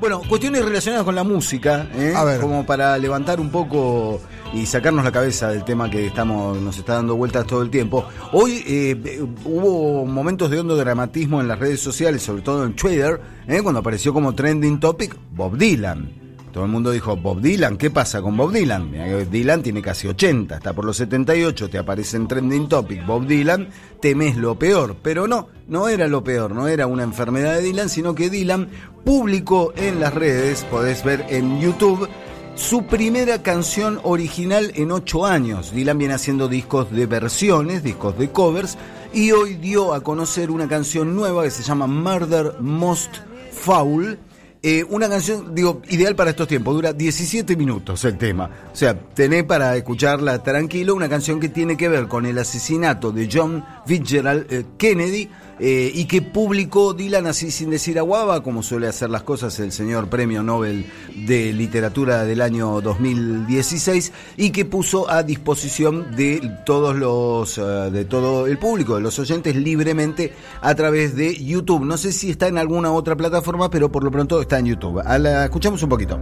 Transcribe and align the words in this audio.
Bueno, 0.00 0.22
cuestiones 0.26 0.64
relacionadas 0.64 1.04
con 1.04 1.14
la 1.14 1.24
música, 1.24 1.86
¿eh? 1.94 2.14
A 2.16 2.24
ver. 2.24 2.40
como 2.40 2.64
para 2.64 2.96
levantar 2.96 3.38
un 3.38 3.50
poco 3.50 4.18
y 4.54 4.64
sacarnos 4.64 5.04
la 5.04 5.12
cabeza 5.12 5.48
del 5.48 5.62
tema 5.62 5.90
que 5.90 6.06
estamos 6.06 6.58
nos 6.58 6.78
está 6.78 6.94
dando 6.94 7.16
vueltas 7.16 7.46
todo 7.46 7.60
el 7.60 7.68
tiempo. 7.68 8.06
Hoy 8.32 8.64
eh, 8.66 9.22
hubo 9.44 10.06
momentos 10.06 10.50
de 10.50 10.58
hondo 10.58 10.74
dramatismo 10.74 11.42
en 11.42 11.48
las 11.48 11.58
redes 11.58 11.80
sociales, 11.80 12.22
sobre 12.22 12.40
todo 12.40 12.64
en 12.64 12.74
Twitter, 12.74 13.20
¿eh? 13.46 13.60
cuando 13.62 13.80
apareció 13.80 14.14
como 14.14 14.34
trending 14.34 14.80
topic 14.80 15.16
Bob 15.32 15.58
Dylan. 15.58 16.29
Todo 16.52 16.64
el 16.64 16.70
mundo 16.70 16.90
dijo, 16.90 17.16
Bob 17.16 17.40
Dylan, 17.40 17.76
¿qué 17.76 17.90
pasa 17.90 18.20
con 18.20 18.36
Bob 18.36 18.52
Dylan? 18.52 18.92
Dylan 19.30 19.62
tiene 19.62 19.80
casi 19.80 20.08
80, 20.08 20.56
está 20.56 20.72
por 20.72 20.84
los 20.84 20.96
78, 20.96 21.70
te 21.70 21.78
aparece 21.78 22.16
en 22.16 22.26
Trending 22.26 22.68
Topic 22.68 23.06
Bob 23.06 23.26
Dylan, 23.26 23.68
temes 24.00 24.36
lo 24.36 24.58
peor. 24.58 24.96
Pero 25.00 25.28
no, 25.28 25.48
no 25.68 25.88
era 25.88 26.08
lo 26.08 26.24
peor, 26.24 26.52
no 26.52 26.66
era 26.66 26.86
una 26.88 27.04
enfermedad 27.04 27.54
de 27.54 27.62
Dylan, 27.62 27.88
sino 27.88 28.14
que 28.14 28.30
Dylan 28.30 28.68
publicó 29.04 29.72
en 29.76 30.00
las 30.00 30.12
redes, 30.12 30.64
podés 30.64 31.04
ver 31.04 31.24
en 31.28 31.60
YouTube, 31.60 32.08
su 32.56 32.84
primera 32.84 33.42
canción 33.42 34.00
original 34.02 34.72
en 34.74 34.90
ocho 34.90 35.24
años. 35.24 35.72
Dylan 35.72 35.98
viene 35.98 36.14
haciendo 36.14 36.48
discos 36.48 36.90
de 36.90 37.06
versiones, 37.06 37.82
discos 37.82 38.18
de 38.18 38.30
covers, 38.30 38.76
y 39.12 39.30
hoy 39.30 39.54
dio 39.54 39.94
a 39.94 40.02
conocer 40.02 40.50
una 40.50 40.68
canción 40.68 41.14
nueva 41.14 41.44
que 41.44 41.50
se 41.50 41.62
llama 41.62 41.86
Murder 41.86 42.56
Most 42.60 43.10
Foul. 43.52 44.18
Eh, 44.62 44.84
una 44.90 45.08
canción, 45.08 45.54
digo, 45.54 45.80
ideal 45.88 46.14
para 46.14 46.30
estos 46.30 46.46
tiempos, 46.46 46.74
dura 46.74 46.92
17 46.92 47.56
minutos 47.56 48.04
el 48.04 48.18
tema. 48.18 48.50
O 48.70 48.76
sea, 48.76 48.94
tenés 48.94 49.44
para 49.44 49.74
escucharla 49.74 50.42
tranquilo, 50.42 50.94
una 50.94 51.08
canción 51.08 51.40
que 51.40 51.48
tiene 51.48 51.78
que 51.78 51.88
ver 51.88 52.08
con 52.08 52.26
el 52.26 52.38
asesinato 52.38 53.10
de 53.10 53.26
John 53.32 53.64
Fitzgerald 53.86 54.52
eh, 54.52 54.66
Kennedy 54.76 55.30
eh, 55.60 55.90
y 55.94 56.06
que 56.06 56.22
publicó 56.22 56.94
Dylan 56.94 57.26
así 57.26 57.50
sin 57.50 57.68
decir 57.70 57.98
aguaba, 57.98 58.42
como 58.42 58.62
suele 58.62 58.88
hacer 58.88 59.10
las 59.10 59.22
cosas 59.22 59.58
el 59.60 59.72
señor 59.72 60.08
Premio 60.08 60.42
Nobel 60.42 60.86
de 61.14 61.52
Literatura 61.52 62.24
del 62.24 62.40
año 62.40 62.80
2016 62.80 64.12
y 64.38 64.50
que 64.50 64.64
puso 64.64 65.10
a 65.10 65.22
disposición 65.22 66.16
de 66.16 66.40
todos 66.64 66.96
los, 66.96 67.58
eh, 67.58 67.62
de 67.92 68.04
todo 68.06 68.46
el 68.46 68.58
público, 68.58 68.94
de 68.94 69.02
los 69.02 69.18
oyentes 69.18 69.54
libremente 69.54 70.32
a 70.62 70.74
través 70.74 71.14
de 71.14 71.36
YouTube. 71.36 71.84
No 71.84 71.96
sé 71.96 72.12
si 72.12 72.30
está 72.30 72.48
en 72.48 72.56
alguna 72.56 72.92
otra 72.92 73.14
plataforma, 73.14 73.70
pero 73.70 73.92
por 73.92 74.02
lo 74.02 74.10
pronto 74.10 74.40
está 74.40 74.58
en 74.58 74.66
YouTube. 74.66 75.02
A 75.04 75.44
escuchamos 75.44 75.82
un 75.82 75.88
poquito. 75.88 76.18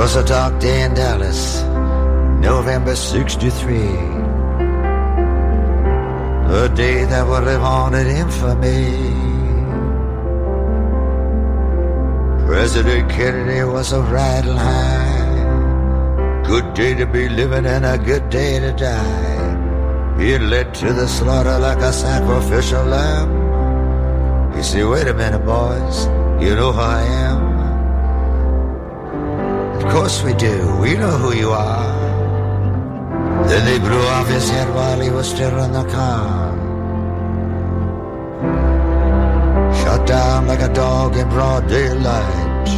A 0.00 0.22
dark 0.22 0.58
day 0.58 0.86
in 0.86 0.94
Dallas, 0.94 1.47
November 2.78 2.94
63. 2.94 3.76
A 6.62 6.68
day 6.76 7.04
that 7.06 7.26
would 7.26 7.42
live 7.42 7.62
on 7.62 7.94
in 7.94 8.06
infamy. 8.06 8.94
President 12.46 13.10
Kennedy 13.10 13.64
was 13.64 13.92
a 13.92 14.00
riding 14.02 14.54
high. 14.54 16.44
Good 16.46 16.72
day 16.74 16.94
to 16.94 17.04
be 17.06 17.28
living 17.28 17.66
and 17.66 17.84
a 17.84 17.98
good 17.98 18.30
day 18.30 18.60
to 18.60 18.70
die. 18.72 20.16
He 20.20 20.38
led 20.38 20.72
to 20.74 20.92
the 20.92 21.08
slaughter 21.08 21.58
like 21.58 21.78
a 21.78 21.92
sacrificial 21.92 22.84
lamb. 22.84 24.52
He 24.54 24.62
said, 24.62 24.86
wait 24.86 25.08
a 25.08 25.14
minute, 25.14 25.44
boys, 25.44 26.06
you 26.40 26.54
know 26.54 26.70
who 26.70 26.80
I 26.80 27.02
am? 27.26 27.40
Of 29.78 29.84
course 29.92 30.22
we 30.22 30.32
do. 30.34 30.76
We 30.80 30.94
know 30.94 31.18
who 31.18 31.34
you 31.34 31.50
are. 31.50 31.97
Then 33.48 33.64
they 33.64 33.78
blew 33.78 34.02
off 34.14 34.28
his 34.28 34.48
head 34.50 34.68
while 34.74 35.00
he 35.00 35.10
was 35.10 35.26
still 35.28 35.58
in 35.64 35.72
the 35.72 35.84
car. 35.84 36.54
Shot 39.80 40.06
down 40.06 40.46
like 40.46 40.60
a 40.60 40.72
dog 40.72 41.16
in 41.16 41.28
broad 41.28 41.66
daylight. 41.66 42.68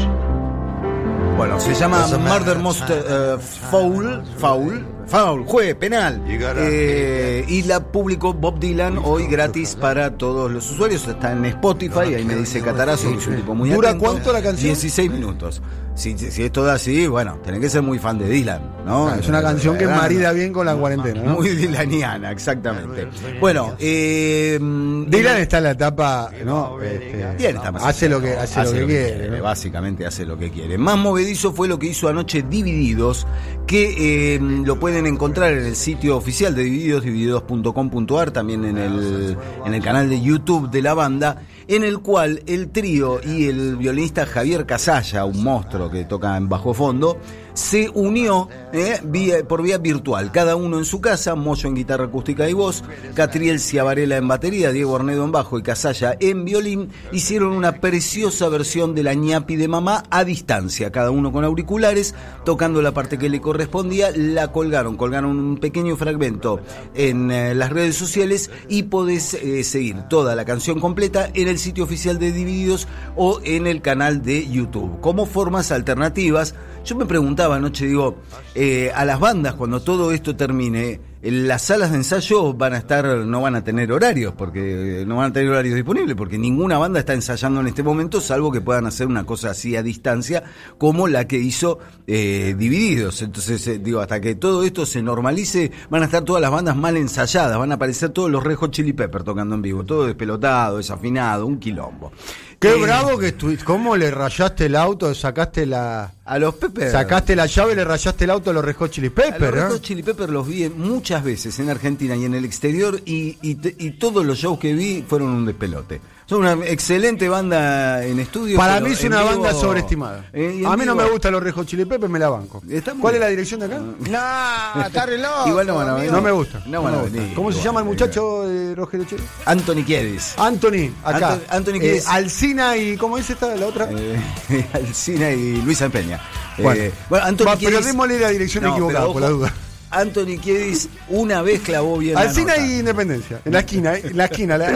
Bueno, 1.36 1.58
se 1.58 1.74
llama 1.74 2.06
Murder 2.18 2.58
Most 2.58 2.88
eh, 2.88 3.36
Foul, 3.70 4.22
Foul, 4.38 4.84
Foul, 5.10 5.44
juez, 5.44 5.74
penal. 5.74 6.22
Eh, 6.28 7.44
y 7.48 7.64
la 7.64 7.80
publicó 7.80 8.32
Bob 8.32 8.60
Dylan 8.60 8.96
hoy 9.02 9.26
gratis 9.26 9.74
para 9.74 10.16
todos 10.16 10.48
los 10.48 10.70
usuarios. 10.70 11.08
Está 11.08 11.32
en 11.32 11.44
Spotify, 11.46 12.14
ahí 12.14 12.24
me 12.24 12.36
dice 12.36 12.62
Catarazo, 12.62 13.10
que 13.10 13.18
es 13.18 13.26
un 13.26 13.34
tipo 13.34 13.56
muy 13.56 13.70
¿Dura 13.70 13.88
atento. 13.88 14.04
cuánto 14.04 14.32
la 14.32 14.40
canción? 14.40 14.68
16 14.68 15.10
minutos. 15.10 15.60
Si, 15.96 16.16
si, 16.16 16.44
es 16.44 16.52
todo 16.52 16.70
así, 16.70 17.08
bueno, 17.08 17.38
tenés 17.44 17.60
que 17.60 17.68
ser 17.68 17.82
muy 17.82 17.98
fan 17.98 18.18
de 18.18 18.26
Dylan, 18.26 18.62
¿no? 18.86 19.08
Ah, 19.08 19.16
es 19.20 19.28
una 19.28 19.42
canción 19.42 19.76
que 19.76 19.86
marida 19.86 20.32
bien 20.32 20.52
con 20.52 20.64
la 20.64 20.74
cuarentena, 20.74 21.20
¿no? 21.22 21.34
Muy 21.34 21.50
dilaniana, 21.50 22.30
exactamente. 22.30 23.08
Bueno, 23.38 23.74
eh, 23.78 24.58
Dylan 24.60 25.38
está 25.38 25.58
en 25.58 25.64
la 25.64 25.70
etapa, 25.72 26.30
¿no? 26.44 26.80
Este, 26.80 27.34
Bien, 27.36 27.56
está 27.56 27.72
más 27.72 27.84
hace 27.84 28.08
lo 28.08 28.20
que 28.20 28.34
hace, 28.34 28.64
lo 28.64 28.72
que, 28.72 28.86
quiere. 28.86 29.28
¿no? 29.28 29.42
Básicamente 29.42 30.06
hace 30.06 30.24
lo 30.24 30.38
que 30.38 30.50
quiere. 30.50 30.78
Más 30.78 30.96
movedizo 30.96 31.52
fue 31.52 31.68
lo 31.68 31.78
que 31.78 31.88
hizo 31.88 32.08
anoche 32.08 32.44
Divididos, 32.48 33.26
que 33.70 34.34
eh, 34.34 34.40
lo 34.40 34.80
pueden 34.80 35.06
encontrar 35.06 35.52
en 35.52 35.64
el 35.64 35.76
sitio 35.76 36.16
oficial 36.16 36.56
de 36.56 36.64
Divididos, 36.64 37.04
divididos.com.ar, 37.04 38.32
también 38.32 38.64
en 38.64 38.76
el, 38.76 39.36
en 39.64 39.74
el 39.74 39.80
canal 39.80 40.10
de 40.10 40.20
YouTube 40.20 40.72
de 40.72 40.82
la 40.82 40.92
banda, 40.92 41.42
en 41.68 41.84
el 41.84 42.00
cual 42.00 42.42
el 42.48 42.70
trío 42.70 43.20
y 43.24 43.46
el 43.46 43.76
violinista 43.76 44.26
Javier 44.26 44.66
Casalla, 44.66 45.24
un 45.24 45.44
monstruo 45.44 45.88
que 45.88 46.04
toca 46.04 46.36
en 46.36 46.48
bajo 46.48 46.74
fondo, 46.74 47.20
se 47.60 47.90
unió 47.90 48.48
eh, 48.72 49.44
por 49.46 49.62
vía 49.62 49.76
virtual, 49.76 50.32
cada 50.32 50.56
uno 50.56 50.78
en 50.78 50.86
su 50.86 51.02
casa, 51.02 51.34
Moyo 51.34 51.68
en 51.68 51.74
guitarra 51.74 52.06
acústica 52.06 52.48
y 52.48 52.54
voz, 52.54 52.82
Catriel 53.14 53.60
Ciavarela 53.60 54.16
en 54.16 54.26
batería, 54.26 54.72
Diego 54.72 54.92
Ornedo 54.92 55.24
en 55.24 55.32
bajo 55.32 55.58
y 55.58 55.62
Casalla 55.62 56.16
en 56.20 56.46
violín, 56.46 56.88
hicieron 57.12 57.52
una 57.52 57.72
preciosa 57.72 58.48
versión 58.48 58.94
de 58.94 59.02
la 59.02 59.12
ñapi 59.12 59.56
de 59.56 59.68
mamá 59.68 60.04
a 60.10 60.24
distancia, 60.24 60.90
cada 60.90 61.10
uno 61.10 61.32
con 61.32 61.44
auriculares, 61.44 62.14
tocando 62.46 62.80
la 62.80 62.92
parte 62.92 63.18
que 63.18 63.28
le 63.28 63.42
correspondía, 63.42 64.10
la 64.16 64.52
colgaron, 64.52 64.96
colgaron 64.96 65.38
un 65.38 65.58
pequeño 65.58 65.96
fragmento 65.96 66.60
en 66.94 67.30
eh, 67.30 67.54
las 67.54 67.70
redes 67.70 67.96
sociales 67.96 68.50
y 68.70 68.84
podés 68.84 69.34
eh, 69.34 69.62
seguir 69.64 70.08
toda 70.08 70.34
la 70.34 70.46
canción 70.46 70.80
completa 70.80 71.28
en 71.34 71.46
el 71.46 71.58
sitio 71.58 71.84
oficial 71.84 72.18
de 72.18 72.32
Divididos 72.32 72.88
o 73.16 73.40
en 73.44 73.66
el 73.66 73.82
canal 73.82 74.22
de 74.22 74.48
YouTube. 74.48 74.98
Como 75.00 75.26
formas 75.26 75.70
alternativas, 75.72 76.54
yo 76.84 76.96
me 76.96 77.06
preguntaba 77.06 77.56
anoche, 77.56 77.86
digo, 77.86 78.16
eh, 78.54 78.90
a 78.94 79.04
las 79.04 79.20
bandas 79.20 79.54
cuando 79.54 79.80
todo 79.80 80.12
esto 80.12 80.36
termine, 80.36 81.00
en 81.22 81.46
las 81.46 81.62
salas 81.62 81.90
de 81.90 81.98
ensayo 81.98 82.54
van 82.54 82.72
a 82.72 82.78
estar, 82.78 83.04
no 83.04 83.42
van 83.42 83.54
a 83.54 83.62
tener 83.62 83.92
horarios, 83.92 84.32
porque 84.36 85.02
eh, 85.02 85.06
no 85.06 85.16
van 85.16 85.30
a 85.30 85.32
tener 85.34 85.50
horarios 85.50 85.74
disponibles, 85.74 86.16
porque 86.16 86.38
ninguna 86.38 86.78
banda 86.78 87.00
está 87.00 87.12
ensayando 87.12 87.60
en 87.60 87.66
este 87.66 87.82
momento, 87.82 88.20
salvo 88.22 88.50
que 88.50 88.62
puedan 88.62 88.86
hacer 88.86 89.06
una 89.06 89.26
cosa 89.26 89.50
así 89.50 89.76
a 89.76 89.82
distancia, 89.82 90.42
como 90.78 91.08
la 91.08 91.26
que 91.26 91.38
hizo 91.38 91.78
eh, 92.06 92.54
Divididos. 92.56 93.20
Entonces, 93.22 93.66
eh, 93.66 93.78
digo, 93.78 94.00
hasta 94.00 94.20
que 94.20 94.34
todo 94.34 94.64
esto 94.64 94.86
se 94.86 95.02
normalice, 95.02 95.70
van 95.90 96.02
a 96.02 96.06
estar 96.06 96.24
todas 96.24 96.40
las 96.40 96.50
bandas 96.50 96.76
mal 96.76 96.96
ensayadas, 96.96 97.58
van 97.58 97.72
a 97.72 97.74
aparecer 97.74 98.10
todos 98.10 98.30
los 98.30 98.42
Rejos 98.42 98.70
Chili 98.70 98.94
Pepper 98.94 99.22
tocando 99.22 99.54
en 99.54 99.62
vivo, 99.62 99.84
todo 99.84 100.06
despelotado, 100.06 100.78
desafinado, 100.78 101.46
un 101.46 101.58
quilombo. 101.58 102.12
Qué 102.60 102.72
Eh, 102.72 102.76
bravo 102.76 103.18
que 103.18 103.28
estuviste. 103.28 103.64
¿Cómo 103.64 103.96
le 103.96 104.10
rayaste 104.10 104.66
el 104.66 104.76
auto? 104.76 105.14
Sacaste 105.14 105.64
la. 105.64 106.12
A 106.26 106.38
los 106.38 106.54
Pepper. 106.56 106.90
Sacaste 106.92 107.34
la 107.34 107.46
llave 107.46 107.72
y 107.72 107.76
le 107.76 107.84
rayaste 107.86 108.24
el 108.24 108.30
auto 108.30 108.50
a 108.50 108.52
los 108.52 108.62
Red 108.62 108.76
Hot 108.76 108.90
Chili 108.90 109.06
A 109.06 109.14
Pepper, 109.14 109.54
los. 109.54 109.72
Hot 109.72 109.80
Chili 109.80 110.02
Pepper 110.02 110.28
los 110.28 110.46
vi 110.46 110.68
muchas 110.68 111.24
veces 111.24 111.58
en 111.58 111.70
Argentina 111.70 112.14
y 112.16 112.26
en 112.26 112.34
el 112.34 112.44
exterior 112.44 113.00
y, 113.06 113.38
y 113.40 113.56
y 113.78 113.92
todos 113.92 114.26
los 114.26 114.36
shows 114.36 114.58
que 114.58 114.74
vi 114.74 115.02
fueron 115.08 115.30
un 115.30 115.46
despelote. 115.46 116.02
Son 116.30 116.46
una 116.46 116.52
excelente 116.64 117.28
banda 117.28 118.04
en 118.06 118.20
estudio. 118.20 118.56
Para 118.56 118.78
mí 118.78 118.92
es 118.92 119.02
una 119.02 119.20
vivo- 119.24 119.30
banda 119.42 119.52
sobreestimada. 119.52 120.26
Eh, 120.32 120.62
a 120.64 120.76
mí 120.76 120.84
no 120.86 120.94
me 120.94 121.02
gustan 121.10 121.32
los 121.32 121.42
Red 121.42 121.52
Hot 121.54 121.66
Chili 121.66 121.84
Pepper, 121.86 122.08
me 122.08 122.20
la 122.20 122.28
banco. 122.28 122.62
¿Cuál 123.00 123.14
es 123.16 123.20
la 123.20 123.26
dirección 123.26 123.58
de 123.58 123.66
acá? 123.66 123.80
No, 124.08 124.86
está 124.86 125.06
re 125.06 125.18
loco. 125.18 125.48
Igual 125.48 125.66
no 125.66 125.74
van 125.74 125.88
a 125.88 125.94
venir. 125.94 126.12
No 126.12 126.22
me 126.22 126.30
gusta. 126.30 126.62
No 126.66 126.84
van 126.84 126.94
a 126.94 126.98
gusta. 126.98 127.16
venir. 127.18 127.34
¿Cómo 127.34 127.50
se 127.50 127.60
llama 127.60 127.80
el 127.80 127.86
muchacho 127.86 128.46
de 128.46 128.76
Rogelio 128.76 129.06
Chile? 129.06 129.24
Anthony 129.44 129.82
Kiedis. 129.84 130.34
Anthony, 130.38 130.92
acá. 131.02 131.32
Anto- 131.32 131.44
Anthony 131.50 131.74
Eh, 131.74 131.80
Kiedis. 131.80 132.06
Alcina 132.06 132.76
y. 132.76 132.96
¿Cómo 132.96 133.16
dice 133.16 133.32
esta 133.32 133.52
la 133.56 133.66
otra? 133.66 133.88
Eh, 133.90 134.66
Alcina 134.72 135.32
y 135.32 135.60
Luisa 135.62 135.88
Peña. 135.88 136.20
Bueno. 136.58 136.80
Eh, 136.80 136.92
bueno, 137.08 137.24
Anthony 137.26 137.44
Va, 137.46 137.56
Kiedis- 137.58 137.64
pero 137.74 137.80
démosle 137.80 138.20
la 138.20 138.28
dirección 138.28 138.62
No, 138.62 138.70
equivocada, 138.70 139.06
por 139.06 139.20
la 139.20 139.28
duda. 139.30 139.52
Anthony 139.90 140.38
Kiedis 140.40 140.88
una 141.08 141.42
vez 141.42 141.60
clavó 141.62 141.98
bien 141.98 142.14
la 142.14 142.20
Alcina 142.20 142.54
nota. 142.54 142.64
y 142.68 142.78
Independencia. 142.78 143.40
En 143.44 143.52
la 143.52 143.58
esquina, 143.58 143.94
eh, 143.96 144.02
en 144.04 144.16
la 144.16 144.24
esquina. 144.26 144.56
La, 144.56 144.70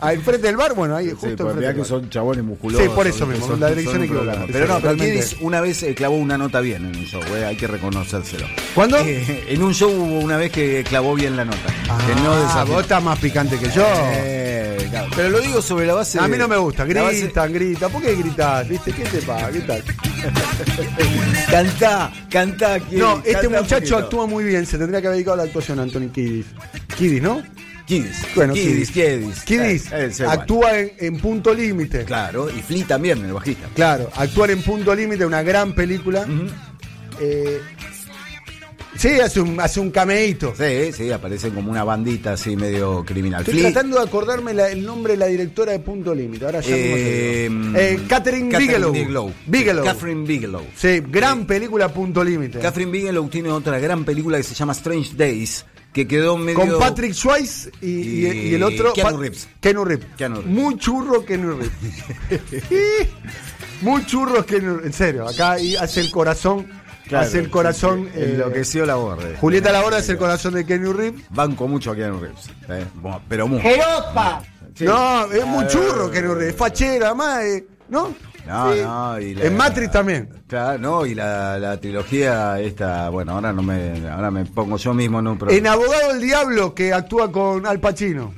ahí, 0.00 0.14
al, 0.14 0.18
al 0.18 0.24
frente 0.24 0.46
del 0.46 0.56
bar, 0.56 0.74
bueno, 0.74 0.96
ahí 0.96 1.10
justo 1.10 1.26
Sí, 1.26 1.32
enfrente 1.32 1.60
del 1.60 1.72
que 1.74 1.78
bar. 1.80 1.88
son 1.88 2.10
chabones 2.10 2.44
musculosos. 2.44 2.84
Sí, 2.86 2.92
por 2.94 3.06
eso 3.06 3.26
mismo, 3.26 3.46
son- 3.46 3.60
la 3.60 3.68
dirección 3.70 4.02
equivocada. 4.04 4.46
Pero 4.50 4.66
no, 4.66 4.80
pero. 4.80 4.96
Kiedis 4.96 5.36
una 5.40 5.60
vez 5.60 5.84
clavó 5.96 6.16
una 6.16 6.36
nota 6.38 6.60
bien 6.60 6.84
en 6.86 6.96
un 6.96 7.04
show, 7.06 7.22
eh, 7.36 7.44
hay 7.44 7.56
que 7.56 7.66
reconocérselo. 7.66 8.46
¿Cuándo? 8.74 8.98
Eh, 8.98 9.44
en 9.48 9.62
un 9.62 9.74
show 9.74 9.90
hubo 9.90 10.20
una 10.20 10.36
vez 10.36 10.50
que 10.52 10.84
clavó 10.88 11.14
bien 11.14 11.36
la 11.36 11.44
nota. 11.44 11.58
que 12.06 12.14
no 12.22 12.32
Ah, 12.32 12.40
desafinó. 12.40 12.74
vos 12.74 12.82
estás 12.82 13.02
más 13.02 13.18
picante 13.18 13.58
que 13.58 13.70
yo. 13.70 13.84
Eh, 14.14 14.86
claro. 14.90 15.08
Pero 15.14 15.28
lo 15.30 15.40
digo 15.40 15.60
sobre 15.62 15.86
la 15.86 15.94
base 15.94 16.18
A 16.18 16.26
mí 16.28 16.36
no 16.38 16.48
me 16.48 16.56
gusta, 16.56 16.84
la 16.86 17.02
base- 17.02 17.20
gritan, 17.22 17.52
gritan. 17.52 17.90
¿Por 17.92 18.02
qué 18.02 18.14
gritas? 18.14 18.68
¿Viste? 18.68 18.92
¿Qué 18.92 19.02
te 19.04 19.18
pasa? 19.22 19.50
¿Qué 19.50 19.60
tal? 19.60 19.82
Cantá, 21.50 22.12
cantá. 22.30 22.80
Kiedis, 22.80 22.98
No, 22.98 23.18
este 23.18 23.32
cantá 23.32 23.60
muchacho 23.60 23.96
actúa 23.96 24.26
muy 24.26 24.44
bien. 24.44 24.66
Se 24.66 24.78
tendría 24.78 25.00
que 25.00 25.06
haber 25.08 25.16
dedicado 25.16 25.34
a 25.34 25.36
la 25.38 25.42
actuación, 25.44 25.78
Anthony 25.80 26.08
Kiddis. 26.12 26.46
Kiddis, 26.96 27.22
¿no? 27.22 27.42
Kiddis. 27.86 28.16
Bueno, 28.34 28.54
Kiddis, 28.54 28.90
Kiddis. 28.90 29.42
Kiddis. 29.44 29.82
Kiddis 29.90 30.20
Eh, 30.20 30.26
actúa 30.26 30.78
en, 30.78 30.92
en 30.98 31.16
Punto 31.18 31.52
Límite. 31.54 32.04
Claro, 32.04 32.48
y 32.50 32.60
Flea 32.62 32.86
también, 32.86 33.24
el 33.24 33.32
bajista. 33.32 33.68
Claro, 33.74 34.10
actuar 34.16 34.50
en 34.50 34.62
Punto 34.62 34.94
Límite, 34.94 35.26
una 35.26 35.42
gran 35.42 35.74
película. 35.74 36.26
Eh, 37.20 37.60
sí, 38.96 39.08
hace 39.20 39.40
un, 39.40 39.60
hace 39.60 39.80
un 39.80 39.90
cameíto. 39.90 40.54
Sí, 40.56 40.92
sí, 40.92 41.10
aparecen 41.12 41.52
como 41.52 41.70
una 41.70 41.84
bandita 41.84 42.32
así 42.32 42.56
medio 42.56 43.04
criminal. 43.04 43.40
Estoy 43.42 43.54
Flea- 43.60 43.72
tratando 43.72 43.98
de 43.98 44.04
acordarme 44.06 44.54
la- 44.54 44.70
el 44.70 44.84
nombre 44.84 45.12
de 45.12 45.18
la 45.18 45.26
directora 45.26 45.72
de 45.72 45.78
Punto 45.80 46.14
Límite. 46.14 46.44
Ahora 46.46 46.60
ya 46.60 46.74
Eh, 46.76 47.48
digo. 47.50 47.78
Eh, 47.78 48.00
Catherine, 48.08 48.56
Bigelow. 48.58 48.92
Bigelow. 48.92 49.32
Bigelow. 49.46 49.84
Catherine 49.84 50.24
Bigelow. 50.26 50.62
Sí, 50.76 51.02
gran 51.08 51.46
película 51.46 51.92
Punto 51.92 52.24
Límite. 52.24 52.58
Catherine 52.60 52.90
Bigelow 52.90 53.28
tiene 53.28 53.50
otra 53.50 53.78
gran 53.78 54.04
película 54.04 54.36
que 54.38 54.42
se 54.44 54.54
llama 54.54 54.72
Strange 54.72 55.10
Days, 55.16 55.64
que 55.94 56.06
quedó 56.06 56.36
medio... 56.36 56.58
Con 56.60 56.78
Patrick 56.78 57.14
Swayze 57.14 57.70
y, 57.80 57.86
y- 57.86 58.26
Y 58.26 58.48
y 58.50 58.54
el 58.56 58.62
otro. 58.64 58.92
Keanu 58.92 59.16
Reeves. 59.16 59.48
Keanu 59.60 59.84
Reeves. 59.86 60.06
Keanu 60.18 60.34
Reeves. 60.42 60.52
Muy 60.52 60.76
churro 60.76 61.24
Keanu 61.24 61.52
Reeves. 61.56 61.70
Muy 63.80 64.04
churro 64.06 64.44
Keanu 64.44 64.80
En 64.84 64.92
serio, 64.92 65.26
acá 65.28 65.58
y 65.58 65.76
hace 65.76 66.00
el 66.00 66.10
corazón. 66.10 66.66
Claro, 67.08 67.26
hace 67.26 67.38
el 67.38 67.50
corazón. 67.50 68.04
sí, 68.06 68.10
sí. 68.14 68.20
eh, 68.20 68.30
Enloqueció 68.34 68.86
la 68.86 68.94
borde. 68.94 69.36
Julieta 69.36 69.70
Labora 69.72 69.98
hace 69.98 70.12
el 70.12 70.18
corazón 70.18 70.54
de 70.54 70.64
Keanu 70.64 70.92
Reeves. 70.94 71.22
Banco 71.30 71.68
mucho 71.68 71.90
a 71.92 71.94
Keanu 71.96 72.18
Reeves. 72.18 72.46
eh, 72.68 72.84
bueno, 72.94 73.20
Pero 73.28 73.46
mucho. 73.46 73.62
Sí. 74.74 74.84
No, 74.84 75.30
es 75.30 75.44
muy 75.46 75.66
churro 75.68 76.10
Keanu 76.10 76.34
Reeves. 76.34 76.56
Fachera, 76.56 77.08
además, 77.08 77.44
eh, 77.44 77.66
¿no? 77.88 78.14
No, 78.46 78.72
Sí. 78.74 78.80
no, 78.82 79.20
y 79.20 79.34
la- 79.34 79.44
En 79.44 79.56
Matrix 79.56 79.90
también. 79.92 80.28
Claro, 80.46 80.78
no, 80.78 81.06
y 81.06 81.14
la, 81.14 81.58
la 81.58 81.80
trilogía 81.80 82.60
esta, 82.60 83.08
bueno, 83.08 83.32
ahora 83.32 83.52
no 83.52 83.62
me, 83.62 84.08
ahora 84.08 84.30
me 84.30 84.44
pongo 84.44 84.76
yo 84.76 84.92
mismo 84.92 85.18
en 85.20 85.28
un 85.28 85.38
problema. 85.38 85.58
En 85.58 85.66
Abogado 85.66 86.12
del 86.12 86.20
Diablo, 86.20 86.74
que 86.74 86.92
actúa 86.92 87.32
con 87.32 87.66
Al 87.66 87.80
Pacino. 87.80 88.34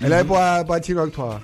En 0.00 0.08
la 0.10 0.20
época 0.20 0.56
Al 0.56 0.66
Pacino 0.66 1.02
actuaba. 1.02 1.40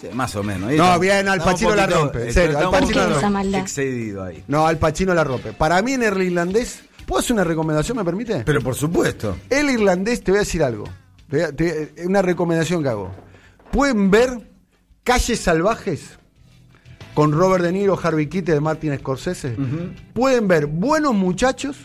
Sí, 0.00 0.08
más 0.14 0.34
o 0.36 0.42
menos. 0.42 0.72
No, 0.72 0.98
bien, 0.98 1.28
Al 1.28 1.40
Pacino 1.40 1.74
la 1.74 1.86
rompe, 1.86 2.26
en 2.28 2.32
serio, 2.32 2.58
Al 2.58 2.70
Pacino 2.70 3.06
la 3.08 3.20
rompe. 3.20 3.58
excedido 3.58 4.24
ahí. 4.24 4.42
No, 4.48 4.66
Al 4.66 4.78
Pacino 4.78 5.12
la 5.14 5.24
rompe. 5.24 5.52
Para 5.52 5.80
mí 5.82 5.92
en 5.92 6.02
el 6.02 6.22
irlandés, 6.22 6.80
¿puedo 7.06 7.20
hacer 7.20 7.34
una 7.34 7.44
recomendación, 7.44 7.98
me 7.98 8.04
permite? 8.04 8.42
Pero 8.44 8.62
por 8.62 8.74
supuesto. 8.74 9.36
El 9.50 9.68
irlandés, 9.70 10.24
te 10.24 10.30
voy 10.32 10.38
a 10.38 10.40
decir 10.40 10.62
algo. 10.62 10.84
Te 11.28 11.52
te- 11.52 11.94
una 12.06 12.22
recomendación 12.22 12.82
que 12.82 12.88
hago. 12.88 13.12
Pueden 13.70 14.10
ver 14.10 14.30
Calles 15.02 15.40
Salvajes 15.40 16.18
con 17.14 17.32
Robert 17.32 17.64
De 17.64 17.72
Niro, 17.72 17.98
Harvey 18.00 18.26
Keitel, 18.26 18.60
Martin 18.60 18.96
Scorsese. 18.98 19.56
Pueden 20.12 20.48
ver 20.48 20.66
Buenos 20.66 21.14
Muchachos 21.14 21.76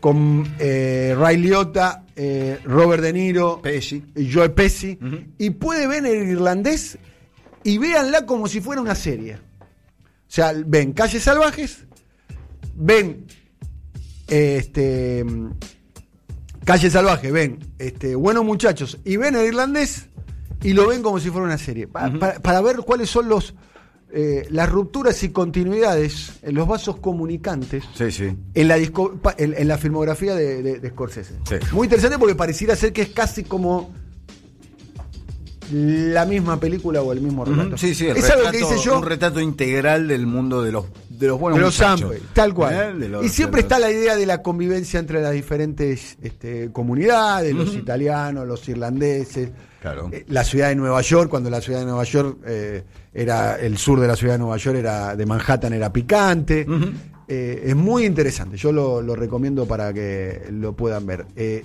con 0.00 0.46
eh, 0.58 1.14
Ray 1.18 1.38
Liotta, 1.38 2.04
eh, 2.14 2.58
Robert 2.64 3.02
De 3.02 3.12
Niro, 3.12 3.60
Pesci. 3.62 4.04
y 4.16 4.32
Joe 4.32 4.50
Pesci. 4.50 4.98
Y 5.38 5.50
puede 5.50 5.86
ver 5.86 6.04
el 6.06 6.28
irlandés 6.28 6.98
y 7.64 7.78
véanla 7.78 8.26
como 8.26 8.48
si 8.48 8.60
fuera 8.60 8.80
una 8.80 8.94
serie. 8.94 9.36
O 9.36 10.30
sea, 10.30 10.52
ven 10.66 10.92
Calles 10.92 11.22
Salvajes, 11.22 11.84
ven 12.74 13.24
este 14.26 15.24
Calle 16.64 16.90
Salvaje, 16.90 17.32
ven 17.32 17.58
este 17.78 18.14
Buenos 18.14 18.44
Muchachos 18.44 18.98
y 19.04 19.16
ven 19.16 19.34
el 19.36 19.46
irlandés 19.46 20.08
y 20.62 20.72
lo 20.72 20.86
ven 20.88 21.02
como 21.02 21.20
si 21.20 21.30
fuera 21.30 21.46
una 21.46 21.58
serie. 21.58 21.86
Pa- 21.86 22.10
pa- 22.18 22.34
para 22.40 22.60
ver 22.60 22.76
cuáles 22.78 23.08
son 23.10 23.28
los 23.28 23.54
eh, 24.10 24.46
las 24.50 24.70
rupturas 24.70 25.22
y 25.22 25.28
continuidades 25.28 26.38
en 26.42 26.54
los 26.54 26.66
vasos 26.66 26.96
comunicantes 26.98 27.84
Sí, 27.94 28.10
sí. 28.10 28.34
en 28.54 28.66
la, 28.68 28.76
disco- 28.78 29.18
pa- 29.20 29.34
en, 29.36 29.52
en 29.54 29.68
la 29.68 29.76
filmografía 29.76 30.34
de, 30.34 30.62
de- 30.62 30.80
de 30.80 30.88
Scorsese. 30.88 31.34
Sí. 31.46 31.56
Muy 31.72 31.84
interesante 31.86 32.18
porque 32.18 32.34
pareciera 32.34 32.74
ser 32.74 32.94
que 32.94 33.02
es 33.02 33.10
casi 33.10 33.44
como 33.44 33.92
la 35.70 36.24
misma 36.24 36.58
película 36.58 37.02
o 37.02 37.12
el 37.12 37.20
mismo 37.20 37.44
relato. 37.44 37.68
Ujú, 37.68 37.78
Sí, 37.78 37.94
sí, 37.94 38.06
el 38.06 38.16
es 38.16 38.22
retrato, 38.22 38.48
algo 38.48 38.50
que 38.52 38.58
hice 38.74 38.82
yo 38.84 38.96
un 38.98 39.04
retrato 39.04 39.40
integral 39.40 40.08
del 40.08 40.26
mundo 40.26 40.62
de 40.62 40.72
los, 40.72 40.86
de 41.10 41.26
los 41.26 41.38
buenos 41.38 41.58
de 41.58 41.64
los 41.66 41.74
muchachos. 41.78 42.14
Tal 42.32 42.54
cual. 42.54 43.02
¿Eh? 43.02 43.08
Los- 43.10 43.26
y 43.26 43.28
siempre 43.28 43.60
está 43.60 43.78
la 43.78 43.90
idea 43.90 44.16
de 44.16 44.24
la 44.24 44.40
convivencia 44.42 44.98
entre 44.98 45.20
las 45.20 45.32
diferentes 45.34 46.16
este, 46.22 46.72
comunidades, 46.72 47.54
los 47.54 47.74
italianos, 47.74 48.46
los 48.48 48.66
irlandeses, 48.70 49.50
Claro. 49.80 50.10
eh, 50.12 50.24
la 50.28 50.42
ciudad 50.44 50.68
de 50.68 50.74
Nueva 50.74 51.00
York, 51.02 51.30
cuando 51.30 51.50
la 51.50 51.60
ciudad 51.60 51.80
de 51.80 51.86
Nueva 51.86 52.04
York 52.04 52.38
eh, 52.46 52.82
era 53.14 53.56
el 53.60 53.78
sur 53.78 54.00
de 54.00 54.08
la 54.08 54.16
ciudad 54.16 54.34
de 54.34 54.38
Nueva 54.40 54.56
York 54.56 54.76
era 54.78 55.14
de 55.14 55.24
Manhattan 55.26 55.72
era 55.72 55.92
picante. 55.92 56.66
Eh, 57.28 57.64
es 57.66 57.76
muy 57.76 58.06
interesante, 58.06 58.56
yo 58.56 58.72
lo, 58.72 59.02
lo 59.02 59.14
recomiendo 59.14 59.66
para 59.66 59.92
que 59.92 60.46
lo 60.50 60.72
puedan 60.72 61.06
ver. 61.06 61.26
Eh, 61.36 61.64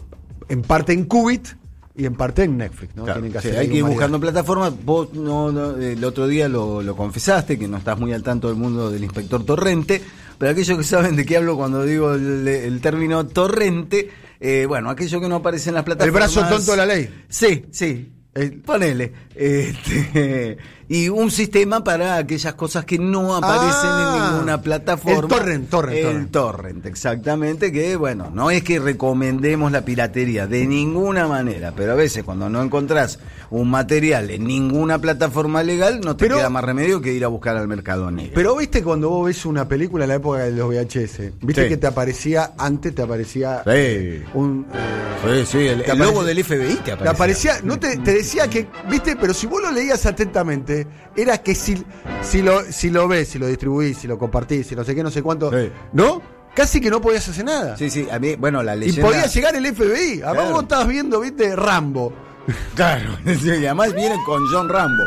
en 0.50 0.62
parte 0.62 0.92
en 0.94 1.06
Qubit 1.06 1.48
y 1.96 2.06
en 2.06 2.16
parte 2.16 2.44
en 2.44 2.58
Netflix, 2.58 2.96
¿no? 2.96 3.06
Claro, 3.06 3.22
Tienen 3.22 3.32
que 3.34 3.42
sí, 3.42 3.48
hacer 3.48 3.60
hay 3.60 3.66
ahí 3.68 3.72
que 3.72 3.78
ir 3.78 3.84
buscando 3.84 4.20
plataformas. 4.20 4.74
Vos 4.84 5.14
no, 5.14 5.52
no, 5.52 5.78
el 5.78 6.04
otro 6.04 6.28
día 6.28 6.50
lo, 6.50 6.82
lo 6.82 6.96
confesaste, 6.98 7.58
que 7.58 7.68
no 7.68 7.78
estás 7.78 7.98
muy 7.98 8.12
al 8.14 8.24
tanto 8.24 8.48
del 8.50 8.58
mundo 8.58 8.92
del 8.92 9.04
inspector 9.04 9.44
Torrente. 9.46 10.02
Pero 10.44 10.52
aquellos 10.52 10.78
que 10.78 10.84
saben 10.84 11.16
de 11.16 11.26
qué 11.26 11.38
hablo 11.38 11.56
cuando 11.56 11.86
digo 11.86 12.16
el, 12.16 12.46
el 12.46 12.82
término 12.82 13.26
torrente, 13.26 14.10
eh, 14.42 14.66
bueno, 14.68 14.90
aquello 14.90 15.22
que 15.22 15.30
no 15.30 15.36
aparece 15.36 15.70
en 15.70 15.76
las 15.76 15.84
El 15.84 15.86
plataformas. 15.86 16.36
brazo 16.36 16.50
tonto 16.54 16.72
de 16.72 16.78
la 16.78 16.86
ley. 16.86 17.24
Sí, 17.30 17.64
sí. 17.72 18.12
eh, 18.36 18.60
ponele. 18.66 19.14
Este, 19.34 20.58
y 20.90 21.10
un 21.10 21.32
sistema 21.32 21.84
para 21.84 22.18
aquellas 22.18 22.54
cosas 22.56 22.86
que 22.86 22.98
no 23.00 23.36
aparecen 23.36 23.70
Ah, 23.84 24.16
en 24.28 24.34
ninguna 24.34 24.62
plataforma. 24.62 25.22
el 25.22 25.28
torrent, 25.28 25.70
torrent, 25.70 25.98
El 25.98 26.04
torrent. 26.04 26.32
torrent, 26.32 26.86
exactamente. 26.86 27.72
Que 27.72 27.96
bueno, 27.96 28.30
no 28.34 28.52
es 28.52 28.64
que 28.64 28.80
recomendemos 28.80 29.72
la 29.72 29.84
piratería 29.86 30.48
de 30.48 30.66
ninguna 30.66 31.28
manera, 31.28 31.74
pero 31.76 31.94
a 31.94 31.96
veces 31.96 32.24
cuando 32.24 32.50
no 32.50 32.62
encontrás 32.62 33.20
un 33.50 33.70
material 33.70 34.30
en 34.32 34.46
ninguna 34.46 35.00
plataforma 35.00 35.64
legal, 35.64 36.02
no 36.04 36.16
te 36.16 36.26
Pero- 36.26 36.38
queda 36.38 36.50
más 36.50 36.64
remedio 36.64 37.02
que 37.02 37.14
ir 37.14 37.24
a 37.24 37.28
buscar 37.28 37.56
al 37.58 37.68
mercado 37.68 38.10
negro. 38.12 38.32
Pero 38.36 38.56
viste 38.58 38.84
cuando 38.84 39.10
vos 39.10 39.28
ves 39.28 39.46
una 39.46 39.68
película 39.68 40.06
en 40.06 40.10
la 40.10 40.16
época 40.16 40.40
de 40.40 40.52
los 40.52 40.68
VHS, 40.70 41.32
viste 41.42 41.64
Sí. 41.64 41.70
que 41.70 41.78
te 41.78 41.88
aparecía, 41.88 42.54
antes 42.58 42.94
te 42.96 43.02
aparecía 43.02 43.64
Sí. 43.66 44.24
un... 44.34 44.66
eh, 44.74 45.46
Sí, 45.46 45.46
sí, 45.46 45.58
el, 45.68 45.84
te 45.84 45.92
el 45.92 46.00
logo 46.00 46.22
del 46.26 46.44
FBI 46.44 46.76
te 46.76 46.82
te 46.84 46.92
aparecía. 46.92 47.12
aparecía, 47.12 47.54
no 47.64 47.80
te, 47.80 47.96
te 47.98 48.14
decía 48.16 48.50
que, 48.50 48.68
viste, 48.90 49.16
pero 49.16 49.34
si 49.34 49.48
vos 49.48 49.62
lo 49.62 49.72
leías 49.72 50.06
atentamente, 50.06 50.83
era 51.16 51.38
que 51.40 51.56
si, 51.56 51.84
si 52.22 52.42
lo, 52.42 52.62
si 52.72 52.90
lo 52.90 53.08
ves, 53.08 53.30
si 53.30 53.40
lo 53.40 53.48
distribuís, 53.48 53.98
si 53.98 54.08
lo 54.08 54.18
compartís, 54.18 54.68
si 54.68 54.76
no 54.76 54.84
sé 54.84 54.94
qué, 54.96 55.04
no 55.04 55.12
sé 55.12 55.22
cuánto, 55.22 55.52
Sí. 55.52 55.70
¿no? 55.94 56.22
Casi 56.56 56.80
que 56.80 56.90
no 56.92 57.02
podías 57.02 57.28
hacer 57.28 57.46
nada. 57.46 57.76
Sí, 57.78 57.90
sí, 57.90 58.08
a 58.12 58.20
mí, 58.20 58.36
bueno, 58.36 58.62
la 58.62 58.76
y 58.76 58.80
leyenda... 58.82 59.08
podía 59.08 59.26
llegar 59.26 59.56
el 59.56 59.66
FBI. 59.76 60.22
Además 60.22 60.34
Claro. 60.34 60.52
vos 60.54 60.62
estabas 60.64 60.88
viendo, 60.88 61.20
viste, 61.20 61.56
Rambo. 61.56 62.14
Claro, 62.76 63.10
y 63.26 63.50
además 63.66 63.94
viene 63.96 64.16
con 64.26 64.44
John 64.52 64.70
Rambo. 64.70 65.04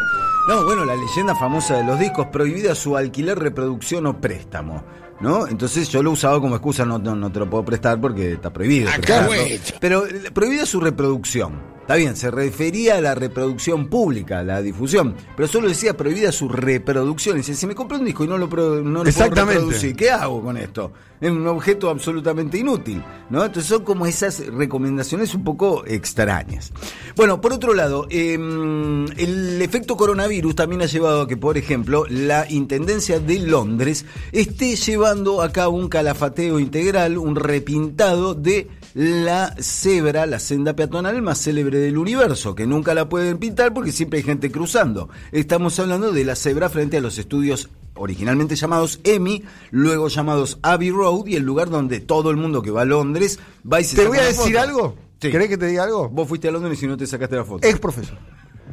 No, 0.48 0.64
bueno, 0.64 0.84
la 0.84 0.94
leyenda 0.96 1.34
famosa 1.34 1.76
de 1.76 1.84
los 1.84 1.98
discos, 1.98 2.26
prohibida 2.28 2.74
su 2.74 2.96
alquiler, 2.96 3.38
reproducción 3.38 4.06
o 4.06 4.20
préstamo. 4.20 4.82
¿No? 5.18 5.46
Entonces 5.46 5.88
yo 5.88 6.02
lo 6.02 6.10
usaba 6.10 6.38
como 6.40 6.56
excusa, 6.56 6.84
no, 6.84 6.98
no, 6.98 7.16
no 7.16 7.32
te 7.32 7.38
lo 7.38 7.48
puedo 7.48 7.64
prestar 7.64 7.98
porque 8.00 8.32
está 8.34 8.52
prohibido. 8.52 8.90
prestarlo. 8.92 9.32
Pero 9.80 10.06
eh, 10.06 10.30
prohibida 10.32 10.66
su 10.66 10.78
reproducción. 10.78 11.54
Está 11.86 11.94
bien, 11.94 12.16
se 12.16 12.32
refería 12.32 12.96
a 12.96 13.00
la 13.00 13.14
reproducción 13.14 13.86
pública, 13.86 14.40
a 14.40 14.42
la 14.42 14.60
difusión, 14.60 15.14
pero 15.36 15.46
solo 15.46 15.68
decía 15.68 15.96
prohibida 15.96 16.32
su 16.32 16.48
reproducción. 16.48 17.36
Dice, 17.36 17.54
si 17.54 17.64
me 17.64 17.76
compré 17.76 17.98
un 17.98 18.04
disco 18.04 18.24
y 18.24 18.26
no 18.26 18.36
lo, 18.36 18.48
no 18.48 18.56
lo 18.56 18.82
puedo 18.88 19.04
Exactamente. 19.04 19.60
reproducir, 19.60 19.94
¿qué 19.94 20.10
hago 20.10 20.42
con 20.42 20.56
esto? 20.56 20.92
Es 21.20 21.30
un 21.30 21.46
objeto 21.46 21.88
absolutamente 21.88 22.58
inútil, 22.58 23.04
¿no? 23.30 23.44
Entonces 23.44 23.68
son 23.68 23.84
como 23.84 24.04
esas 24.04 24.44
recomendaciones 24.48 25.32
un 25.36 25.44
poco 25.44 25.84
extrañas. 25.86 26.72
Bueno, 27.14 27.40
por 27.40 27.52
otro 27.52 27.72
lado, 27.72 28.08
eh, 28.10 28.34
el 28.34 29.62
efecto 29.62 29.96
coronavirus 29.96 30.56
también 30.56 30.82
ha 30.82 30.86
llevado 30.86 31.22
a 31.22 31.28
que, 31.28 31.36
por 31.36 31.56
ejemplo, 31.56 32.04
la 32.10 32.50
Intendencia 32.50 33.20
de 33.20 33.38
Londres 33.38 34.06
esté 34.32 34.74
llevando 34.74 35.40
a 35.40 35.52
cabo 35.52 35.76
un 35.76 35.88
calafateo 35.88 36.58
integral, 36.58 37.16
un 37.16 37.36
repintado 37.36 38.34
de 38.34 38.66
la 38.96 39.54
cebra, 39.60 40.24
la 40.24 40.38
senda 40.38 40.74
peatonal 40.74 41.20
más 41.20 41.42
célebre 41.42 41.78
del 41.78 41.98
universo, 41.98 42.54
que 42.54 42.66
nunca 42.66 42.94
la 42.94 43.10
pueden 43.10 43.36
pintar 43.36 43.74
porque 43.74 43.92
siempre 43.92 44.20
hay 44.20 44.22
gente 44.24 44.50
cruzando. 44.50 45.10
Estamos 45.32 45.78
hablando 45.78 46.12
de 46.12 46.24
la 46.24 46.34
cebra 46.34 46.70
frente 46.70 46.96
a 46.96 47.02
los 47.02 47.18
estudios 47.18 47.68
originalmente 47.92 48.56
llamados 48.56 49.00
EMI, 49.04 49.44
luego 49.70 50.08
llamados 50.08 50.58
Abbey 50.62 50.92
Road, 50.92 51.26
y 51.26 51.36
el 51.36 51.42
lugar 51.42 51.68
donde 51.68 52.00
todo 52.00 52.30
el 52.30 52.38
mundo 52.38 52.62
que 52.62 52.70
va 52.70 52.82
a 52.82 52.84
Londres 52.86 53.38
va 53.70 53.82
y 53.82 53.84
se 53.84 53.96
¿Te 53.96 54.08
voy 54.08 54.16
a 54.16 54.24
decir 54.24 54.54
foto. 54.54 54.60
algo? 54.60 54.96
Sí. 55.20 55.30
¿Querés 55.30 55.48
que 55.50 55.58
te 55.58 55.66
diga 55.66 55.84
algo? 55.84 56.08
Vos 56.08 56.26
fuiste 56.26 56.48
a 56.48 56.50
Londres 56.50 56.82
y 56.82 56.86
no 56.86 56.96
te 56.96 57.06
sacaste 57.06 57.36
la 57.36 57.44
foto. 57.44 57.68
Ex 57.68 57.78
profesor. 57.78 58.16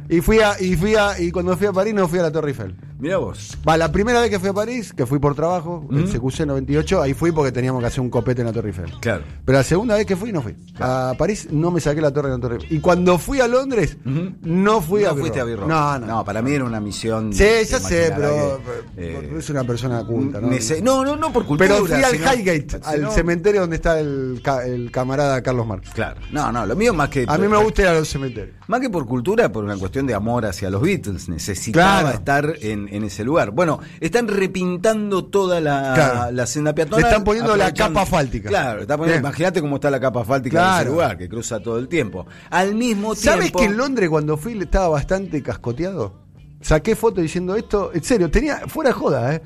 Y 0.08 0.20
fui 0.20 0.38
a, 0.40 0.60
y 0.60 0.76
fui 0.76 0.94
a, 0.96 1.18
y 1.18 1.30
cuando 1.30 1.56
fui 1.56 1.66
a 1.66 1.72
París 1.72 1.94
no 1.94 2.06
fui 2.08 2.18
a 2.18 2.22
la 2.22 2.30
Torre 2.32 2.48
Eiffel. 2.50 2.74
Mira 2.98 3.16
vos. 3.18 3.56
Va, 3.68 3.76
la 3.76 3.90
primera 3.90 4.20
vez 4.20 4.30
que 4.30 4.38
fui 4.38 4.48
a 4.48 4.52
París, 4.52 4.92
que 4.92 5.04
fui 5.06 5.18
por 5.18 5.34
trabajo, 5.34 5.86
el 5.90 6.04
CQC 6.04 6.46
98, 6.46 7.02
ahí 7.02 7.12
fui 7.14 7.32
porque 7.32 7.52
teníamos 7.52 7.80
que 7.80 7.86
hacer 7.86 8.00
un 8.00 8.08
copete 8.10 8.40
en 8.42 8.46
la 8.46 8.52
Torre 8.52 8.68
Eiffel. 8.68 8.92
Claro. 9.00 9.24
Pero 9.44 9.58
la 9.58 9.64
segunda 9.64 9.96
vez 9.96 10.06
que 10.06 10.14
fui, 10.16 10.32
no 10.32 10.42
fui. 10.42 10.54
A 10.78 11.14
París 11.18 11.48
no 11.50 11.70
me 11.70 11.80
saqué 11.80 12.00
la 12.00 12.12
torre 12.12 12.28
de 12.30 12.36
la 12.36 12.40
Torre 12.40 12.56
Eiffel. 12.56 12.76
Y 12.76 12.80
cuando 12.80 13.18
fui 13.18 13.40
a 13.40 13.48
Londres, 13.48 13.96
no 14.04 14.80
fui 14.80 15.04
a 15.04 15.08
no 15.08 15.14
Big 15.16 15.20
fuiste 15.22 15.40
a. 15.40 15.44
No, 15.44 15.98
no. 15.98 16.06
No, 16.06 16.24
para 16.24 16.40
mí 16.42 16.52
era 16.52 16.64
una 16.64 16.80
misión. 16.80 17.32
Sí, 17.32 17.44
ya 17.68 17.80
sé, 17.80 18.12
pero 18.14 18.60
pero 18.64 18.82
eh, 18.96 19.34
es 19.38 19.50
una 19.50 19.64
persona 19.64 20.04
culta, 20.04 20.40
¿no? 20.40 20.48
no, 20.82 21.04
no, 21.04 21.16
no 21.16 21.32
por 21.32 21.44
cultura. 21.46 21.68
Pero 21.68 21.86
fui 21.86 22.02
al 22.02 22.12
sino- 22.12 22.32
Highgate, 22.32 22.80
al 22.84 23.10
cementerio 23.10 23.62
donde 23.62 23.76
está 23.76 23.98
el, 23.98 24.40
ca- 24.42 24.64
el 24.64 24.90
camarada 24.90 25.42
Carlos 25.42 25.66
Marx. 25.66 25.90
Claro. 25.90 26.20
No, 26.30 26.52
no, 26.52 26.64
lo 26.66 26.76
mío 26.76 26.94
más 26.94 27.08
que. 27.08 27.24
A 27.26 27.38
mí 27.38 27.48
me 27.48 27.56
gusta 27.62 27.82
ir 27.82 27.88
a 27.88 27.94
los 27.94 28.08
cementerios. 28.08 28.54
Más 28.68 28.80
que 28.80 28.88
por 28.90 29.06
cultura, 29.06 29.50
por 29.50 29.64
una 29.64 29.76
cuestión 29.94 30.06
de 30.08 30.14
amor 30.14 30.44
hacia 30.44 30.70
los 30.70 30.82
Beatles. 30.82 31.28
Necesitaba 31.28 32.00
Claro. 32.00 32.18
estar 32.18 32.54
en, 32.62 32.88
en 32.92 33.04
ese 33.04 33.22
lugar. 33.22 33.52
Bueno, 33.52 33.78
están 34.00 34.26
repintando 34.26 35.24
toda 35.26 35.60
la, 35.60 35.92
Claro. 35.94 36.32
la 36.32 36.46
senda 36.46 36.74
peatonal. 36.74 37.02
Le 37.02 37.08
están 37.08 37.22
poniendo 37.22 37.54
la 37.54 37.72
capa 37.72 38.02
asfáltica. 38.02 38.48
Claro, 38.48 38.80
está 38.80 38.96
poniendo- 38.96 39.12
Bien. 39.12 39.20
imagínate 39.20 39.60
cómo 39.60 39.76
está 39.76 39.90
la 39.92 40.00
capa 40.00 40.22
asfáltica 40.22 40.58
de 40.58 40.64
Claro. 40.64 40.80
ese 40.82 40.90
lugar, 40.90 41.18
que 41.18 41.28
cruza 41.28 41.60
todo 41.60 41.78
el 41.78 41.86
tiempo. 41.86 42.26
Al 42.50 42.74
mismo 42.74 43.14
¿Sabes 43.14 43.40
tiempo. 43.52 43.58
que 43.60 43.64
en 43.66 43.76
Londres 43.76 44.10
cuando 44.10 44.36
fui 44.36 44.58
estaba 44.60 44.88
bastante 44.88 45.40
cascoteado? 45.44 46.12
Saqué 46.60 46.96
foto 46.96 47.20
diciendo 47.20 47.54
esto, 47.54 47.92
en 47.94 48.02
serio, 48.02 48.28
tenía, 48.30 48.62
fuera 48.66 48.92
joda, 48.92 49.32
¿eh? 49.34 49.42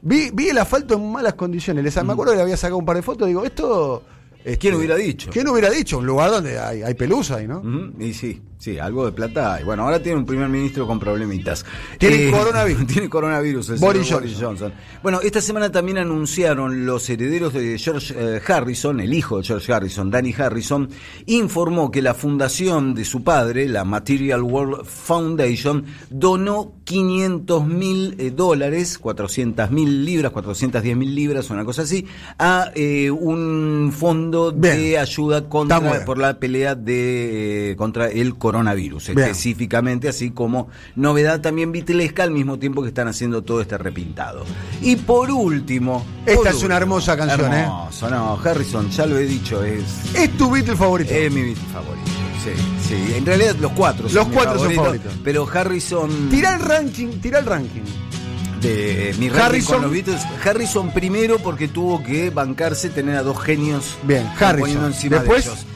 Vi, 0.00 0.30
vi 0.32 0.50
el 0.50 0.58
asfalto 0.58 0.94
en 0.94 1.10
malas 1.10 1.34
condiciones. 1.34 1.82
Les, 1.82 2.04
Me 2.04 2.12
acuerdo 2.12 2.32
que 2.32 2.36
le 2.36 2.42
había 2.44 2.56
sacado 2.56 2.76
un 2.78 2.84
par 2.84 2.94
de 2.94 3.02
fotos, 3.02 3.26
digo, 3.26 3.44
esto. 3.44 4.04
este, 4.44 4.58
¿Quién 4.58 4.74
hubiera 4.74 4.94
dicho? 4.94 5.28
¿Quién 5.32 5.48
hubiera 5.48 5.70
dicho? 5.70 5.98
Un 5.98 6.06
lugar 6.06 6.30
donde 6.30 6.56
hay, 6.56 6.82
hay 6.82 6.94
pelusa 6.94 7.36
ahí, 7.38 7.48
¿no? 7.48 7.60
Y 7.98 8.12
sí, 8.14 8.40
sí, 8.58 8.78
algo 8.78 9.06
de 9.06 9.12
plata 9.12 9.54
hay. 9.54 9.64
Bueno, 9.64 9.84
ahora 9.84 10.02
tiene 10.02 10.18
un 10.18 10.26
primer 10.26 10.48
ministro 10.48 10.86
con 10.86 10.98
problemitas. 10.98 11.64
Tiene 11.98 12.30
coronavirus. 12.30 12.86
tiene 12.92 13.08
coronavirus, 13.08 13.70
el 13.70 13.78
Boris 13.78 14.06
señor 14.06 14.22
Johnson. 14.22 14.44
Johnson. 14.46 14.72
Bueno, 15.02 15.20
esta 15.20 15.40
semana 15.40 15.70
también 15.70 15.98
anunciaron 15.98 16.84
los 16.86 17.08
herederos 17.08 17.52
de 17.52 17.78
George 17.78 18.14
eh, 18.16 18.40
Harrison, 18.46 19.00
el 19.00 19.14
hijo 19.14 19.38
de 19.38 19.44
George 19.44 19.72
Harrison, 19.72 20.10
Danny 20.10 20.34
Harrison, 20.36 20.88
informó 21.26 21.90
que 21.90 22.02
la 22.02 22.14
fundación 22.14 22.94
de 22.94 23.04
su 23.04 23.22
padre, 23.22 23.68
la 23.68 23.84
Material 23.84 24.42
World 24.42 24.84
Foundation, 24.84 25.84
donó 26.10 26.74
500 26.84 27.66
mil 27.66 28.16
eh, 28.18 28.30
dólares, 28.30 28.98
400 28.98 29.70
mil 29.70 30.04
libras, 30.04 30.32
410 30.32 30.96
mil 30.96 31.14
libras, 31.14 31.50
una 31.50 31.64
cosa 31.64 31.82
así, 31.82 32.06
a 32.38 32.70
eh, 32.74 33.10
un 33.10 33.92
fondo 33.94 34.50
de 34.50 34.98
ayuda 34.98 35.48
contra, 35.48 36.04
por 36.04 36.18
la 36.18 36.38
pelea 36.38 36.74
de 36.74 37.70
eh, 37.70 37.76
contra 37.76 38.08
el 38.08 38.36
coronavirus, 38.36 38.47
Bien. 39.06 39.18
específicamente, 39.20 40.08
así 40.08 40.30
como 40.30 40.68
novedad 40.96 41.40
también 41.40 41.72
vitlesca 41.72 42.22
al 42.22 42.30
mismo 42.30 42.58
tiempo 42.58 42.82
que 42.82 42.88
están 42.88 43.08
haciendo 43.08 43.42
todo 43.42 43.60
este 43.60 43.76
repintado. 43.78 44.44
Y 44.82 44.96
por 44.96 45.30
último, 45.30 46.04
Esta 46.26 46.36
por 46.36 46.48
es 46.48 46.62
una 46.62 46.76
hermosa 46.76 47.16
canción, 47.16 47.52
¿eh? 47.54 47.66
no, 48.10 48.38
Harrison, 48.44 48.90
ya 48.90 49.06
lo 49.06 49.18
he 49.18 49.24
dicho, 49.26 49.62
es, 49.64 49.82
Es 50.14 50.36
tu 50.36 50.50
Beatle 50.50 50.76
favorito. 50.76 51.12
es 51.12 51.32
mi 51.32 51.42
Beatle 51.42 51.64
favorito. 51.72 52.06
Sí, 52.44 52.50
sí, 52.88 53.14
en 53.16 53.26
realidad 53.26 53.56
los 53.60 53.72
cuatro 53.72 54.08
son 54.08 54.14
Los 54.16 54.28
cuatro 54.28 54.58
son 54.60 54.72
favoritos. 54.74 55.12
pero 55.24 55.46
Harrison 55.52 56.28
Tira 56.30 56.54
el 56.54 56.60
ranking, 56.60 57.08
tira 57.20 57.40
el 57.40 57.46
ranking. 57.46 57.82
de 58.60 59.14
mi 59.18 59.28
ranking 59.28 59.44
Harrison. 59.44 59.72
con 59.74 59.82
los 59.82 59.90
Beatles, 59.92 60.22
Harrison 60.44 60.90
primero 60.92 61.38
porque 61.38 61.68
tuvo 61.68 62.02
que 62.02 62.30
bancarse 62.30 62.88
tener 62.90 63.16
a 63.16 63.22
dos 63.22 63.38
genios 63.40 63.96
Bien, 64.04 64.26
Harrison. 64.38 64.60
poniendo 64.60 64.86
encima 64.86 65.16
Después, 65.18 65.44
de 65.46 65.50
ellos. 65.52 65.66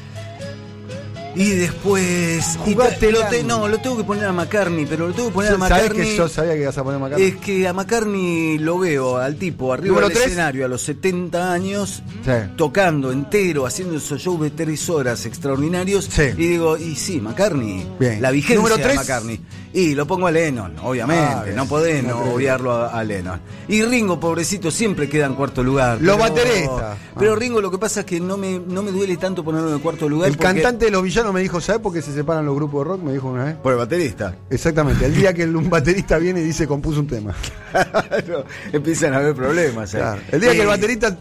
Y 1.34 1.50
después. 1.50 2.58
y 2.66 2.72
Jugátela. 2.74 3.18
lo 3.20 3.26
te- 3.28 3.42
no, 3.44 3.68
lo 3.68 3.78
tengo 3.78 3.96
que 3.96 4.04
poner 4.04 4.24
a 4.26 4.32
McCartney, 4.32 4.86
pero 4.86 5.08
lo 5.08 5.14
tengo 5.14 5.28
que 5.28 5.34
poner 5.34 5.52
a 5.52 5.58
¿Sabes 5.58 5.70
McCartney. 5.70 6.10
que 6.10 6.16
yo 6.16 6.28
sabía 6.28 6.52
que 6.54 6.60
ibas 6.62 6.78
a 6.78 6.84
poner 6.84 7.00
McCartney? 7.00 7.28
Es 7.28 7.36
que 7.36 7.66
a 7.68 7.72
McCartney 7.72 8.58
lo 8.58 8.78
veo 8.78 9.16
al 9.16 9.36
tipo 9.36 9.72
arriba 9.72 10.00
del 10.02 10.12
escenario 10.12 10.64
a 10.64 10.68
los 10.68 10.82
70 10.82 11.52
años, 11.52 12.02
Sí. 12.24 12.32
tocando 12.56 13.12
entero, 13.12 13.66
haciendo 13.66 13.96
esos 13.96 14.20
shows 14.20 14.40
de 14.42 14.50
tres 14.50 14.88
horas 14.90 15.24
extraordinarios. 15.26 16.06
Sí. 16.10 16.22
Y 16.36 16.46
digo, 16.48 16.76
y 16.76 16.94
sí, 16.96 17.20
McCartney, 17.20 17.86
Bien. 17.98 18.20
la 18.20 18.30
vigencia 18.30 18.56
Número 18.56 18.76
de. 18.76 18.94
McCartney. 18.94 19.40
Y 19.74 19.94
lo 19.94 20.06
pongo 20.06 20.26
a 20.26 20.30
Lennon, 20.30 20.74
obviamente, 20.82 21.24
Ah, 21.34 21.42
bien. 21.44 21.56
no 21.56 21.64
podés 21.66 22.04
no 22.04 22.18
obviarlo 22.34 22.72
a, 22.72 22.88
a 22.88 23.02
Lennon. 23.04 23.40
Y 23.68 23.82
Ringo, 23.82 24.20
pobrecito, 24.20 24.70
siempre 24.70 25.08
queda 25.08 25.24
en 25.24 25.34
cuarto 25.34 25.62
lugar. 25.62 25.96
Los 26.02 26.16
pero- 26.18 26.34
bateristas. 26.34 26.98
Pero 27.18 27.32
Ah. 27.32 27.36
Ringo 27.36 27.60
lo 27.62 27.70
que 27.70 27.78
pasa 27.78 28.00
es 28.00 28.06
que 28.06 28.20
no 28.20 28.36
me, 28.36 28.58
no 28.58 28.82
me 28.82 28.90
duele 28.90 29.16
tanto 29.16 29.42
ponerlo 29.42 29.72
en 29.72 29.78
cuarto 29.78 30.06
lugar. 30.10 30.28
El 30.28 30.36
porque- 30.36 30.52
cantante 30.60 30.84
de 30.84 30.90
los 30.90 31.02
villanos 31.02 31.21
me 31.30 31.40
dijo, 31.42 31.60
¿sabes 31.60 31.82
por 31.82 31.92
qué 31.92 32.00
se 32.00 32.14
separan 32.14 32.46
los 32.46 32.54
grupos 32.54 32.84
de 32.86 32.90
rock? 32.92 33.02
Me 33.02 33.12
dijo 33.12 33.28
una 33.28 33.44
vez. 33.44 33.56
Por 33.56 33.72
el 33.72 33.78
baterista. 33.78 34.34
Exactamente, 34.48 35.04
el 35.04 35.14
día 35.14 35.34
que 35.34 35.44
un 35.44 35.68
baterista 35.68 36.16
viene 36.16 36.40
y 36.40 36.44
dice 36.44 36.66
compuso 36.66 37.00
un 37.00 37.06
tema. 37.06 37.34
Claro, 37.70 38.44
empiezan 38.72 39.12
a 39.12 39.18
haber 39.18 39.34
problemas. 39.34 39.90
Claro. 39.90 40.20
El 40.30 40.40
día 40.40 40.50
que 40.52 40.56
el 40.56 40.62
Eh, 40.62 40.66
baterista. 40.66 41.18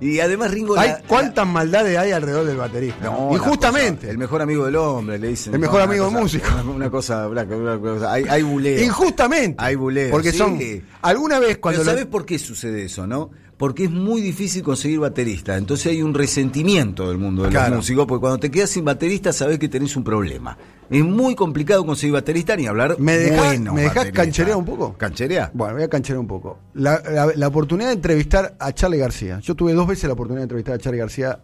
Y 0.00 0.18
además 0.20 0.50
Ringo... 0.50 0.76
Hay, 0.76 0.88
la- 0.90 1.02
¿Cuántas 1.06 1.46
maldades 1.46 1.96
hay 1.96 2.10
alrededor 2.10 2.44
del 2.44 2.56
baterista? 2.56 3.04
No, 3.04 3.30
y 3.32 3.38
justamente, 3.38 4.00
cosa- 4.00 4.10
el 4.10 4.18
mejor 4.18 4.42
amigo 4.42 4.66
del 4.66 4.76
hombre, 4.76 5.18
le 5.18 5.28
dicen. 5.28 5.54
El 5.54 5.60
mejor 5.60 5.80
amigo 5.80 6.06
cosa- 6.06 6.18
músico. 6.20 6.48
Una, 6.74 6.90
cosa, 6.90 7.28
una, 7.28 7.42
una 7.44 7.78
cosa- 7.78 8.12
Hay, 8.12 8.24
hay 8.28 8.42
buleo. 8.42 8.82
injustamente. 8.82 9.56
Hay 9.64 9.76
buleo. 9.76 10.10
Porque 10.10 10.32
sí. 10.32 10.38
son. 10.38 10.58
Alguna 11.00 11.38
vez 11.38 11.58
cuando. 11.58 11.80
Pero 11.80 11.92
lo- 11.92 11.96
¿sabes 11.96 12.06
por 12.10 12.26
qué 12.26 12.38
sucede 12.38 12.84
eso, 12.84 13.06
no? 13.06 13.30
Porque 13.56 13.84
es 13.84 13.90
muy 13.90 14.20
difícil 14.20 14.62
conseguir 14.62 14.98
baterista. 14.98 15.56
Entonces 15.56 15.86
hay 15.86 16.02
un 16.02 16.12
resentimiento 16.12 17.08
del 17.08 17.18
mundo 17.18 17.44
de 17.44 17.50
Claro. 17.50 17.70
los 17.70 17.76
músicos. 17.78 18.06
Porque 18.06 18.20
cuando 18.20 18.38
te 18.38 18.50
quedas 18.50 18.70
sin 18.70 18.84
baterista, 18.84 19.32
sabes 19.32 19.58
que 19.58 19.68
tenés 19.68 19.94
un 19.96 20.02
problema. 20.04 20.58
Es 20.90 21.02
muy 21.04 21.34
complicado 21.34 21.86
conseguir 21.86 22.12
baterista 22.14 22.56
ni 22.56 22.66
hablar. 22.66 22.96
¿Me 22.98 23.16
dejás, 23.16 23.46
buenos 23.46 23.74
¿me 23.74 23.82
dejás 23.82 24.10
cancherear 24.12 24.56
un 24.56 24.64
poco? 24.64 24.94
¿Cancherea? 24.98 25.50
Bueno, 25.54 25.74
voy 25.74 25.84
a 25.84 25.88
cancherear 25.88 26.18
un 26.20 26.26
poco. 26.26 26.58
La, 26.74 27.00
la- 27.10 27.32
la 27.34 27.46
oportunidad 27.48 27.88
de 27.88 27.94
entrevistar 27.94 28.56
a 28.58 28.72
Charlie 28.72 28.98
García. 28.98 29.38
Yo 29.40 29.54
tuve 29.54 29.72
dos 29.72 29.86
veces 29.86 30.04
la 30.04 30.12
oportunidad 30.14 30.40
de 30.40 30.44
entrevistar 30.44 30.74
a 30.74 30.78
Charlie 30.78 30.98
García 30.98 31.40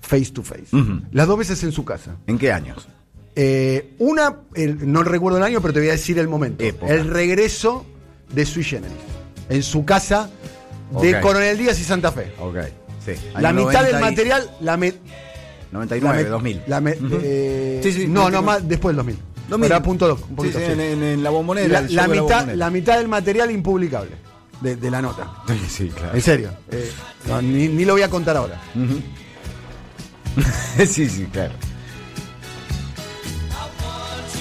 face 0.00 0.30
to 0.32 0.42
face. 0.42 0.66
Las 1.12 1.26
dos 1.26 1.38
veces 1.38 1.62
en 1.64 1.72
su 1.72 1.84
casa. 1.84 2.16
¿En 2.26 2.38
qué 2.38 2.52
años? 2.52 2.88
Eh, 3.36 3.94
una, 3.98 4.36
el- 4.54 4.90
no 4.90 5.02
recuerdo 5.02 5.38
el 5.38 5.44
año, 5.44 5.60
pero 5.60 5.74
te 5.74 5.80
voy 5.80 5.88
a 5.88 5.92
decir 5.92 6.18
el 6.18 6.28
momento. 6.28 6.62
Época. 6.62 6.92
El 6.92 7.08
regreso 7.08 7.84
de 8.32 8.46
Sui 8.46 8.62
Generis. 8.62 8.96
En 9.48 9.62
su 9.62 9.84
casa 9.84 10.30
de. 11.02 11.20
Coronel 11.20 11.58
Díaz 11.58 11.78
y 11.80 11.84
Santa 11.84 12.12
Fe. 12.12 12.32
Ok. 12.38 12.56
Sí. 13.04 13.12
La 13.38 13.50
Año 13.50 13.66
mitad 13.66 13.80
90 13.80 13.82
del 13.84 13.96
y- 13.96 14.00
material, 14.00 14.50
la, 14.60 14.76
me- 14.76 14.94
99, 15.72 16.16
la 16.16 16.22
me- 16.24 16.30
2000. 16.30 16.62
la 16.66 16.80
me- 16.80 16.92
Ujú. 16.92 17.18
eh, 17.22 17.80
Sí, 17.82 17.92
sí, 17.92 17.98
no, 18.06 18.22
99. 18.28 18.32
no, 18.32 18.42
más 18.42 18.68
después 18.68 18.90
del 18.92 18.96
2000. 18.96 19.18
2000. 19.48 19.66
Era 19.70 19.82
punto 19.82 20.08
dos, 20.08 20.20
un 20.22 20.28
Sí, 20.28 20.34
poquito, 20.36 20.58
sí, 20.58 20.64
sí. 20.66 20.72
En, 20.72 20.80
en- 20.80 21.02
en 21.02 21.22
la 21.22 21.30
bombonera. 21.30 21.80
La, 21.82 22.08
mitad, 22.08 22.22
Bombonera. 22.22 22.56
la 22.56 22.70
mitad 22.70 22.96
del 22.98 23.08
material 23.08 23.50
impublicable 23.50 24.12
de, 24.60 24.76
de 24.76 24.90
la 24.90 25.02
nota. 25.02 25.30
Sí, 25.48 25.60
sí, 25.68 25.88
claro. 25.94 26.14
En 26.14 26.22
serio. 26.22 26.50
Eh, 26.70 26.90
no, 27.28 27.42
ni, 27.42 27.68
ni 27.68 27.84
lo 27.84 27.92
voy 27.92 28.02
a 28.02 28.08
contar 28.08 28.36
ahora. 28.36 28.60
sí, 30.86 31.08
sí, 31.08 31.26
claro. 31.32 31.52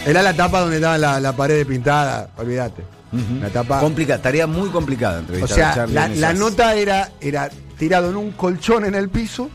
Era 0.05 0.21
la 0.21 0.33
tapa 0.33 0.59
donde 0.61 0.77
estaba 0.77 0.97
la, 0.97 1.19
la 1.19 1.35
pared 1.35 1.65
pintada, 1.65 2.29
olvídate. 2.37 2.83
La 3.41 3.49
tapa. 3.49 3.79
Complica, 3.79 4.19
tarea 4.21 4.47
muy 4.47 4.69
complicada 4.69 5.17
O 5.17 5.19
entrevistar 5.19 5.51
a 5.51 5.55
sea, 5.55 5.75
Charlie 5.75 5.93
la, 5.95 6.05
en 6.05 6.21
la 6.21 6.33
nota 6.33 6.75
era, 6.75 7.11
era 7.21 7.49
tirado 7.77 8.09
en 8.09 8.17
un 8.17 8.31
colchón 8.31 8.85
en 8.85 8.95
el 8.95 9.09
piso. 9.09 9.49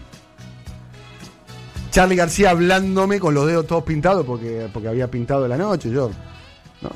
Charlie 1.90 2.16
García 2.16 2.50
hablándome 2.50 3.18
con 3.18 3.34
los 3.34 3.46
dedos 3.46 3.66
todos 3.66 3.82
pintados 3.84 4.24
porque, 4.24 4.68
porque 4.72 4.88
había 4.88 5.10
pintado 5.10 5.48
la 5.48 5.56
noche. 5.56 5.90
Yo, 5.90 6.10
no. 6.82 6.90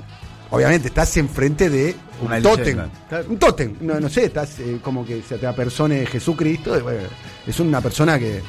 Obviamente, 0.50 0.88
estás 0.88 1.16
enfrente 1.16 1.70
de 1.70 1.96
un 2.20 2.26
Una 2.26 2.42
tótem. 2.42 2.64
leyenda. 2.76 2.90
Un 3.26 3.38
tótem. 3.38 3.74
No, 3.80 3.98
no 3.98 4.08
sé, 4.10 4.26
estás 4.26 4.60
eh, 4.60 4.78
como 4.82 5.04
que 5.04 5.22
se 5.22 5.38
te 5.38 5.46
apersone 5.46 6.04
Jesucristo. 6.04 6.78
y 6.78 6.82
bueno, 6.82 7.00
es 7.46 7.58
una 7.58 7.80
persona 7.80 8.18
que, 8.18 8.42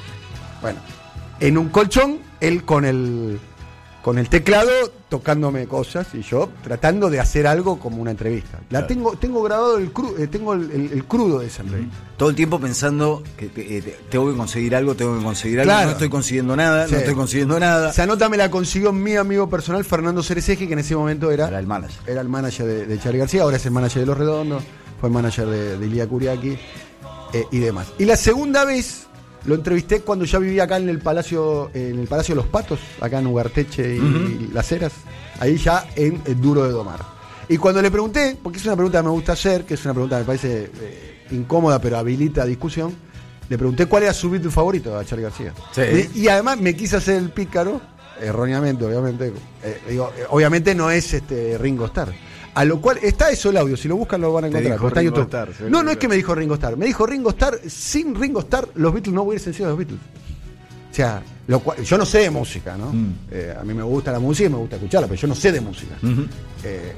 bueno, 0.62 0.80
en 1.40 1.58
un 1.58 1.70
colchón, 1.70 2.20
él 2.42 2.66
con 2.66 2.84
el, 2.84 3.40
con 4.04 4.18
el 4.20 4.28
teclado 4.28 4.70
tocándome 5.08 5.66
cosas 5.66 6.08
y 6.14 6.22
yo 6.24 6.50
tratando 6.62 7.10
de 7.10 7.22
hacer 7.22 7.48
algo 7.48 7.80
como 7.80 8.02
una 8.02 8.12
entrevista. 8.12 8.58
La 8.64 8.68
Claro. 8.80 8.88
tengo, 8.88 9.12
tengo 9.16 9.42
grabado 9.42 9.78
el, 9.78 9.94
cru- 9.94 10.20
eh, 10.20 10.28
tengo 10.28 10.54
el, 10.54 10.70
el- 10.72 10.92
el 10.92 11.06
crudo 11.06 11.40
de 11.40 11.48
esa 11.48 11.62
entrevista. 11.64 11.96
Todo 12.18 12.30
el 12.30 12.36
tiempo 12.36 12.60
pensando 12.60 13.24
que 13.38 13.48
te- 13.48 13.78
eh, 13.78 13.82
te- 13.82 13.98
tengo 14.10 14.30
que 14.30 14.36
conseguir 14.38 14.76
algo, 14.76 14.94
tengo 14.96 15.18
que 15.18 15.24
conseguir 15.24 15.62
algo. 15.62 15.70
Claro. 15.72 15.86
No 15.86 15.92
estoy 15.94 16.10
consiguiendo 16.10 16.56
nada, 16.58 16.86
Sí. 16.88 16.92
no 16.94 17.00
estoy 17.00 17.16
consiguiendo 17.16 17.60
nada. 17.60 17.92
Esa 17.92 18.06
nota 18.06 18.28
me 18.28 18.36
la 18.36 18.52
consiguió 18.52 18.92
mi 18.92 19.16
amigo 19.16 19.50
personal 19.50 19.86
Fernando 19.86 20.22
Cerezeje, 20.22 20.68
que 20.68 20.74
en 20.74 20.80
ese 20.80 20.96
momento 20.98 21.32
era, 21.32 21.48
Era 21.48 21.60
el 21.60 21.68
manager. 21.68 22.00
era 22.06 22.20
el 22.20 22.28
manager 22.28 22.66
de, 22.66 22.86
de 22.86 23.00
Charlie 23.00 23.20
García, 23.20 23.44
ahora 23.44 23.56
es 23.56 23.66
el 23.66 23.72
manager 23.72 24.02
de 24.02 24.06
Los 24.06 24.18
Redondos, 24.18 24.64
fue 25.00 25.08
el 25.08 25.14
manager 25.14 25.48
de, 25.48 25.78
de 25.78 25.86
Ilía 25.88 26.08
Kuriaki 26.08 26.58
eh, 27.32 27.46
y 27.52 27.60
demás. 27.60 27.88
Y 27.98 28.04
la 28.06 28.18
segunda 28.18 28.66
vez 28.66 29.08
lo 29.46 29.56
entrevisté 29.56 30.02
cuando 30.02 30.26
ya 30.26 30.40
vivía 30.40 30.64
acá 30.64 30.78
en 30.78 30.90
el 30.90 31.00
Palacio, 31.00 31.70
en 31.74 32.00
el 32.00 32.08
Palacio 32.08 32.36
de 32.36 32.42
los 32.42 32.48
Patos, 32.48 32.80
acá 33.02 33.20
en 33.20 33.28
Ugarteche 33.28 33.96
y, 33.96 34.50
Las 34.54 34.72
Heras, 34.72 34.94
ahí 35.40 35.58
ya 35.58 35.88
en 35.96 36.22
el 36.26 36.40
Duro 36.40 36.64
de 36.64 36.72
Domar. 36.72 37.00
Y 37.50 37.58
cuando 37.58 37.82
le 37.82 37.92
pregunté, 37.92 38.38
porque 38.42 38.58
es 38.58 38.66
una 38.66 38.76
pregunta 38.76 39.00
que 39.00 39.04
me 39.04 39.10
gusta 39.10 39.34
hacer, 39.34 39.66
que 39.66 39.74
es 39.74 39.84
una 39.86 39.94
pregunta 39.94 40.16
que 40.16 40.22
me 40.22 40.26
parece 40.26 40.72
eh, 40.82 41.26
incómoda 41.32 41.80
pero 41.80 41.98
habilita 41.98 42.46
discusión, 42.46 42.96
le 43.50 43.58
pregunté 43.58 43.86
cuál 43.86 44.04
era 44.04 44.14
su 44.14 44.30
Beatle 44.30 44.50
favorito 44.50 44.98
a 44.98 45.04
Charlie 45.04 45.24
García. 45.24 45.54
Sí. 45.74 46.10
Y, 46.16 46.22
y 46.22 46.28
además 46.30 46.60
me 46.60 46.76
quise 46.76 46.98
hacer 46.98 47.18
el 47.18 47.32
pícaro 47.32 47.82
erróneamente, 48.20 48.86
obviamente. 48.86 49.34
eh, 49.64 49.82
digo, 49.90 50.12
eh, 50.18 50.24
obviamente 50.30 50.74
no 50.76 50.90
es 50.90 51.14
este 51.14 51.58
Ringo 51.58 51.86
Starr. 51.86 52.14
A 52.56 52.66
lo 52.66 52.80
cual 52.80 53.00
está 53.02 53.32
eso 53.32 53.50
el 53.50 53.58
audio, 53.58 53.76
si 53.76 53.88
lo 53.88 53.96
buscan 53.96 54.22
lo 54.22 54.32
van 54.32 54.44
a 54.44 54.48
encontrar. 54.48 54.80
está 54.88 55.00
en 55.02 55.06
YouTube. 55.08 55.70
No, 55.70 55.82
no 55.82 55.90
es 55.92 55.98
que 55.98 56.08
me 56.08 56.16
dijo 56.16 56.36
Ringo 56.36 56.54
Starr. 56.56 56.78
Me 56.78 56.86
dijo 56.86 57.06
Ringo 57.06 57.32
Starr, 57.32 57.60
sin 57.68 58.14
Ringo 58.14 58.42
Starr, 58.42 58.70
los 58.76 58.94
Beatles 58.94 59.14
no 59.16 59.24
hubiesen 59.24 59.54
sido 59.54 59.70
los 59.70 59.78
Beatles. 59.78 60.00
O 60.92 60.96
sea, 60.96 61.24
lo 61.48 61.60
cual- 61.62 61.82
yo 61.82 61.98
no 61.98 62.06
sé 62.06 62.20
de 62.20 62.30
música, 62.30 62.78
¿no? 62.78 62.94
Mm. 62.94 63.14
Eh, 63.32 63.56
a 63.60 63.64
mí 63.64 63.74
me 63.74 63.82
gusta 63.82 64.12
la 64.12 64.20
música 64.20 64.48
y 64.48 64.52
me 64.52 64.58
gusta 64.58 64.76
escucharla, 64.76 65.08
pero 65.08 65.20
yo 65.20 65.28
no 65.28 65.34
sé 65.36 65.52
de 65.52 65.62
música. 65.62 65.96
Eh, 66.64 66.94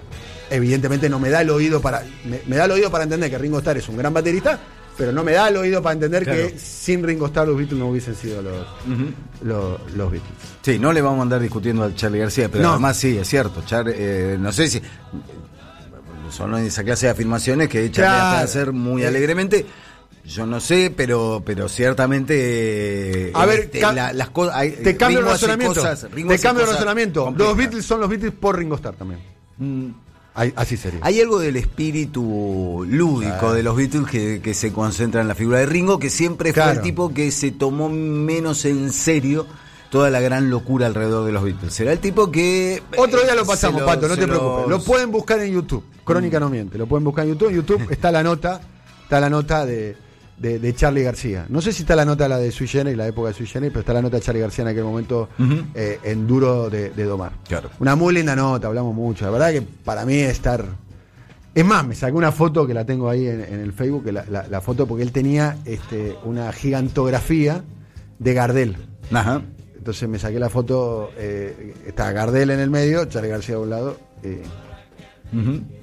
evidentemente 0.50 1.10
no 1.10 1.20
me 1.20 1.30
da 1.30 1.40
el 1.42 1.50
oído 1.50 1.80
para. 1.82 2.04
Me, 2.26 2.42
me 2.48 2.58
da 2.58 2.66
el 2.66 2.72
oído 2.72 2.92
para 2.92 3.06
entender 3.06 3.30
que 3.30 3.38
Ringo 3.38 3.60
Starr 3.60 3.78
es 3.78 3.88
un 3.88 3.96
gran 3.96 4.14
baterista, 4.14 4.60
pero 4.98 5.14
no 5.14 5.24
me 5.24 5.32
da 5.32 5.48
el 5.48 5.56
oído 5.56 5.82
para 5.82 5.94
entender 5.94 6.26
Claro. 6.26 6.50
que 6.50 6.60
sin 6.60 7.02
Ringo 7.04 7.28
Starr 7.28 7.48
los 7.48 7.56
Beatles 7.58 7.80
no 7.80 7.88
hubiesen 7.88 8.16
sido 8.16 8.42
los, 8.42 8.68
los, 9.42 9.94
los 9.94 10.12
Beatles. 10.12 10.34
Sí, 10.62 10.78
no 10.78 10.92
le 10.92 11.02
vamos 11.02 11.20
a 11.20 11.22
andar 11.24 11.40
discutiendo 11.40 11.84
a 11.86 11.96
Charlie 11.96 12.20
García, 12.20 12.50
pero 12.52 12.64
No. 12.66 12.72
además 12.72 12.98
sí, 12.98 13.18
es 13.18 13.28
cierto. 13.30 13.64
Char- 13.66 13.94
eh, 13.96 14.36
no 14.38 14.52
sé 14.52 14.68
si. 14.68 14.82
Son 16.32 16.56
esa 16.56 16.84
clase 16.84 17.06
de 17.08 17.12
afirmaciones 17.12 17.70
que 17.70 17.80
Charlie 17.92 18.10
Claro. 18.12 18.36
hace 18.38 18.44
hacer 18.60 18.74
muy 18.74 19.04
Eh. 19.04 19.08
alegremente. 19.08 19.66
Yo 20.26 20.46
no 20.48 20.60
sé, 20.60 20.92
pero 20.96 21.44
pero 21.46 21.70
ciertamente. 21.70 23.32
A 23.34 23.46
ver, 23.46 23.60
este, 23.62 23.82
la- 23.82 24.12
las 24.14 24.30
cosas. 24.30 24.56
Te 24.84 24.98
cambio 24.98 25.20
el 25.20 25.26
razonamiento. 25.26 25.76
cosas- 25.82 26.08
te 26.10 26.40
cambio 26.40 26.64
el 26.66 26.72
razonamiento. 26.72 27.26
complejas. 27.26 27.48
Los 27.50 27.58
Beatles 27.58 27.86
son 27.86 28.00
los 28.02 28.10
Beatles 28.10 28.34
por 28.34 28.58
Ringo 28.58 28.76
Starr 28.76 28.96
también. 28.96 29.20
Mm. 29.58 29.90
Así 30.56 30.76
sería. 30.76 31.00
Hay 31.02 31.22
algo 31.22 31.40
del 31.40 31.56
espíritu 31.56 32.86
lúdico 32.90 33.54
de 33.54 33.64
los 33.64 33.76
Beatles 33.78 34.06
que, 34.08 34.42
que 34.42 34.54
se 34.54 34.74
concentra 34.74 35.22
en 35.22 35.30
la 35.30 35.36
figura 35.36 35.60
de 35.60 35.66
Ringo, 35.66 35.98
que 35.98 36.10
siempre 36.10 36.52
fue 36.52 36.72
el 36.72 36.82
tipo 36.82 37.14
que 37.14 37.32
se 37.32 37.52
tomó 37.52 37.88
menos 37.88 38.66
en 38.66 38.92
serio 38.92 39.48
toda 39.96 40.10
la 40.10 40.20
gran 40.20 40.50
locura 40.50 40.88
alrededor 40.88 41.26
de 41.26 41.32
los 41.32 41.42
Beatles. 41.42 41.74
Será 41.74 41.94
el 41.94 42.00
tipo 42.00 42.30
que... 42.30 42.84
Otro 42.98 43.22
día 43.24 43.34
lo 43.34 43.44
eh, 43.44 43.48
pasamos, 43.48 43.82
Pato, 43.84 44.10
no 44.10 44.18
te 44.18 44.28
preocupes. 44.28 44.68
Lo 44.68 44.84
pueden 44.84 45.10
buscar 45.10 45.40
en 45.40 45.54
YouTube. 45.54 45.86
Crónica 46.04 46.38
no 46.38 46.50
miente. 46.50 46.78
Lo 46.78 46.86
pueden 46.86 47.06
buscar 47.06 47.24
en 47.24 47.32
YouTube. 47.32 47.50
En 47.52 47.56
YouTube 47.56 47.88
está 47.90 48.12
la 48.12 48.22
nota, 48.22 48.60
está 49.04 49.22
la 49.22 49.30
nota 49.30 49.66
de, 49.66 49.96
de, 50.38 50.60
de 50.60 50.76
Charlie 50.76 51.02
García. 51.02 51.46
No 51.48 51.62
sé 51.62 51.72
si 51.72 51.84
está 51.84 51.96
la 51.96 52.04
nota 52.04 52.28
la 52.28 52.38
de 52.40 52.52
Sui 52.52 52.68
Generis, 52.68 52.98
la 52.98 53.08
época 53.08 53.30
de 53.30 53.36
Sui 53.36 53.48
Generis, 53.48 53.72
pero 53.72 53.80
está 53.80 53.94
la 53.94 54.02
nota 54.02 54.18
de 54.18 54.24
Charlie 54.24 54.42
García 54.42 54.64
en 54.64 54.68
aquel 54.68 54.84
momento 54.84 55.30
eh, 55.74 55.98
en 56.04 56.28
duro 56.28 56.70
de, 56.70 56.90
de 56.90 57.04
domar. 57.06 57.32
Claro. 57.48 57.70
Una 57.80 57.96
muy 57.96 58.14
linda 58.14 58.36
nota, 58.36 58.68
hablamos 58.68 58.94
mucho. 58.94 59.24
La 59.24 59.32
verdad 59.32 59.52
que 59.54 59.62
para 59.62 60.04
mí 60.06 60.16
estar. 60.20 60.66
Es 61.54 61.64
más, 61.64 61.88
me 61.88 61.96
saqué 61.96 62.12
una 62.12 62.34
foto 62.34 62.68
que 62.68 62.74
la 62.74 62.84
tengo 62.86 63.10
ahí 63.10 63.28
en, 63.28 63.40
en 63.40 63.62
el 63.62 63.72
Facebook, 63.72 64.04
que 64.04 64.12
la, 64.12 64.26
la- 64.30 64.46
la 64.50 64.60
foto 64.60 64.86
porque 64.88 65.04
él 65.04 65.14
tenía 65.14 65.56
este, 65.64 66.18
una 66.26 66.52
gigantografía 66.52 67.64
de 68.20 68.34
Gardel. 68.34 68.76
Ajá. 69.14 69.42
Entonces 69.86 70.10
me 70.10 70.18
saqué 70.18 70.40
la 70.40 70.50
foto, 70.50 71.12
eh, 71.16 71.76
está 71.86 72.12
Gardel 72.12 72.50
en 72.50 72.60
el 72.60 72.72
medio, 72.72 73.06
Charlie 73.06 73.30
García 73.30 73.58
a 73.58 73.60
un 73.60 73.70
lado. 73.70 73.98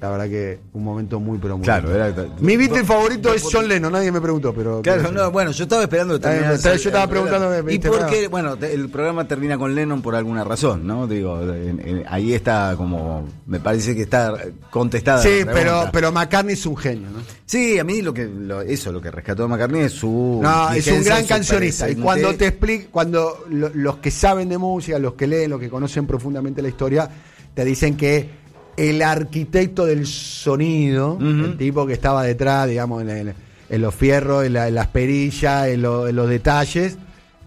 La 0.01 0.09
verdad 0.09 0.25
que 0.29 0.59
un 0.73 0.83
momento 0.83 1.19
muy 1.19 1.37
pero 1.37 1.57
muy 1.57 1.63
Claro, 1.63 1.93
era- 1.93 2.13
Mi 2.39 2.57
Beatle 2.57 2.83
favorito 2.83 3.33
es. 3.33 3.43
John 3.51 3.67
Lennon, 3.67 3.91
nadie 3.91 4.11
me 4.11 4.19
preguntó, 4.21 4.53
pero. 4.53 4.81
Claro, 4.81 5.01
pero- 5.03 5.13
no, 5.25 5.31
bueno, 5.31 5.51
yo 5.51 5.63
estaba 5.63 5.83
esperando 5.83 6.19
terminara 6.19 6.55
yo 6.55 6.71
estaba 6.73 7.07
preguntando. 7.07 7.69
¿Y 7.69 7.79
por 7.79 7.99
Nada. 7.99 8.09
qué? 8.09 8.27
Bueno, 8.27 8.57
el 8.61 8.89
programa 8.89 9.27
termina 9.27 9.57
con 9.57 9.75
Lennon 9.75 10.01
por 10.01 10.15
alguna 10.15 10.43
razón, 10.43 10.87
¿no? 10.87 11.07
Digo, 11.07 11.41
en- 11.41 11.79
en- 11.87 12.03
ahí 12.07 12.33
está 12.33 12.73
como, 12.77 13.27
me 13.45 13.59
parece 13.59 13.95
que 13.95 14.01
está 14.03 14.33
contestada. 14.69 15.21
Sí, 15.21 15.41
pero, 15.45 15.89
pero 15.91 16.11
McCartney 16.11 16.53
es 16.53 16.65
un 16.65 16.77
genio, 16.77 17.09
¿no? 17.11 17.19
Sí, 17.45 17.77
a 17.77 17.83
mí 17.83 18.01
lo 18.01 18.13
que 18.13 18.25
lo- 18.25 18.61
eso 18.61 18.91
lo 18.91 19.01
que 19.01 19.11
rescató 19.11 19.43
a 19.43 19.47
McCartney 19.47 19.81
es 19.81 19.91
su 19.93 20.39
No, 20.41 20.71
es 20.71 20.87
un 20.87 21.03
gran 21.03 21.25
cancionista. 21.25 21.89
Y 21.89 21.95
cuando 21.95 22.33
te 22.35 22.47
explica, 22.47 22.87
cuando 22.91 23.45
lo- 23.49 23.69
los 23.73 23.97
que 23.97 24.09
saben 24.09 24.49
de 24.49 24.57
música, 24.57 24.97
los 24.97 25.13
que 25.13 25.27
leen, 25.27 25.51
los 25.51 25.59
que 25.59 25.69
conocen 25.69 26.07
profundamente 26.07 26.61
la 26.61 26.69
historia, 26.69 27.09
te 27.53 27.63
dicen 27.63 27.95
que 27.95 28.42
el 28.77 29.01
arquitecto 29.01 29.85
del 29.85 30.05
sonido, 30.07 31.17
el 31.21 31.57
tipo 31.57 31.85
que 31.85 31.93
estaba 31.93 32.23
detrás, 32.23 32.67
digamos, 32.69 33.03
en, 33.03 33.33
los 33.81 33.95
fierros, 33.95 34.45
en, 34.45 34.53
la- 34.53 34.67
en 34.67 34.75
las 34.75 34.87
perillas, 34.87 35.67
en, 35.67 35.81
lo- 35.81 36.07
en 36.07 36.15
los 36.15 36.27
detalles, 36.29 36.97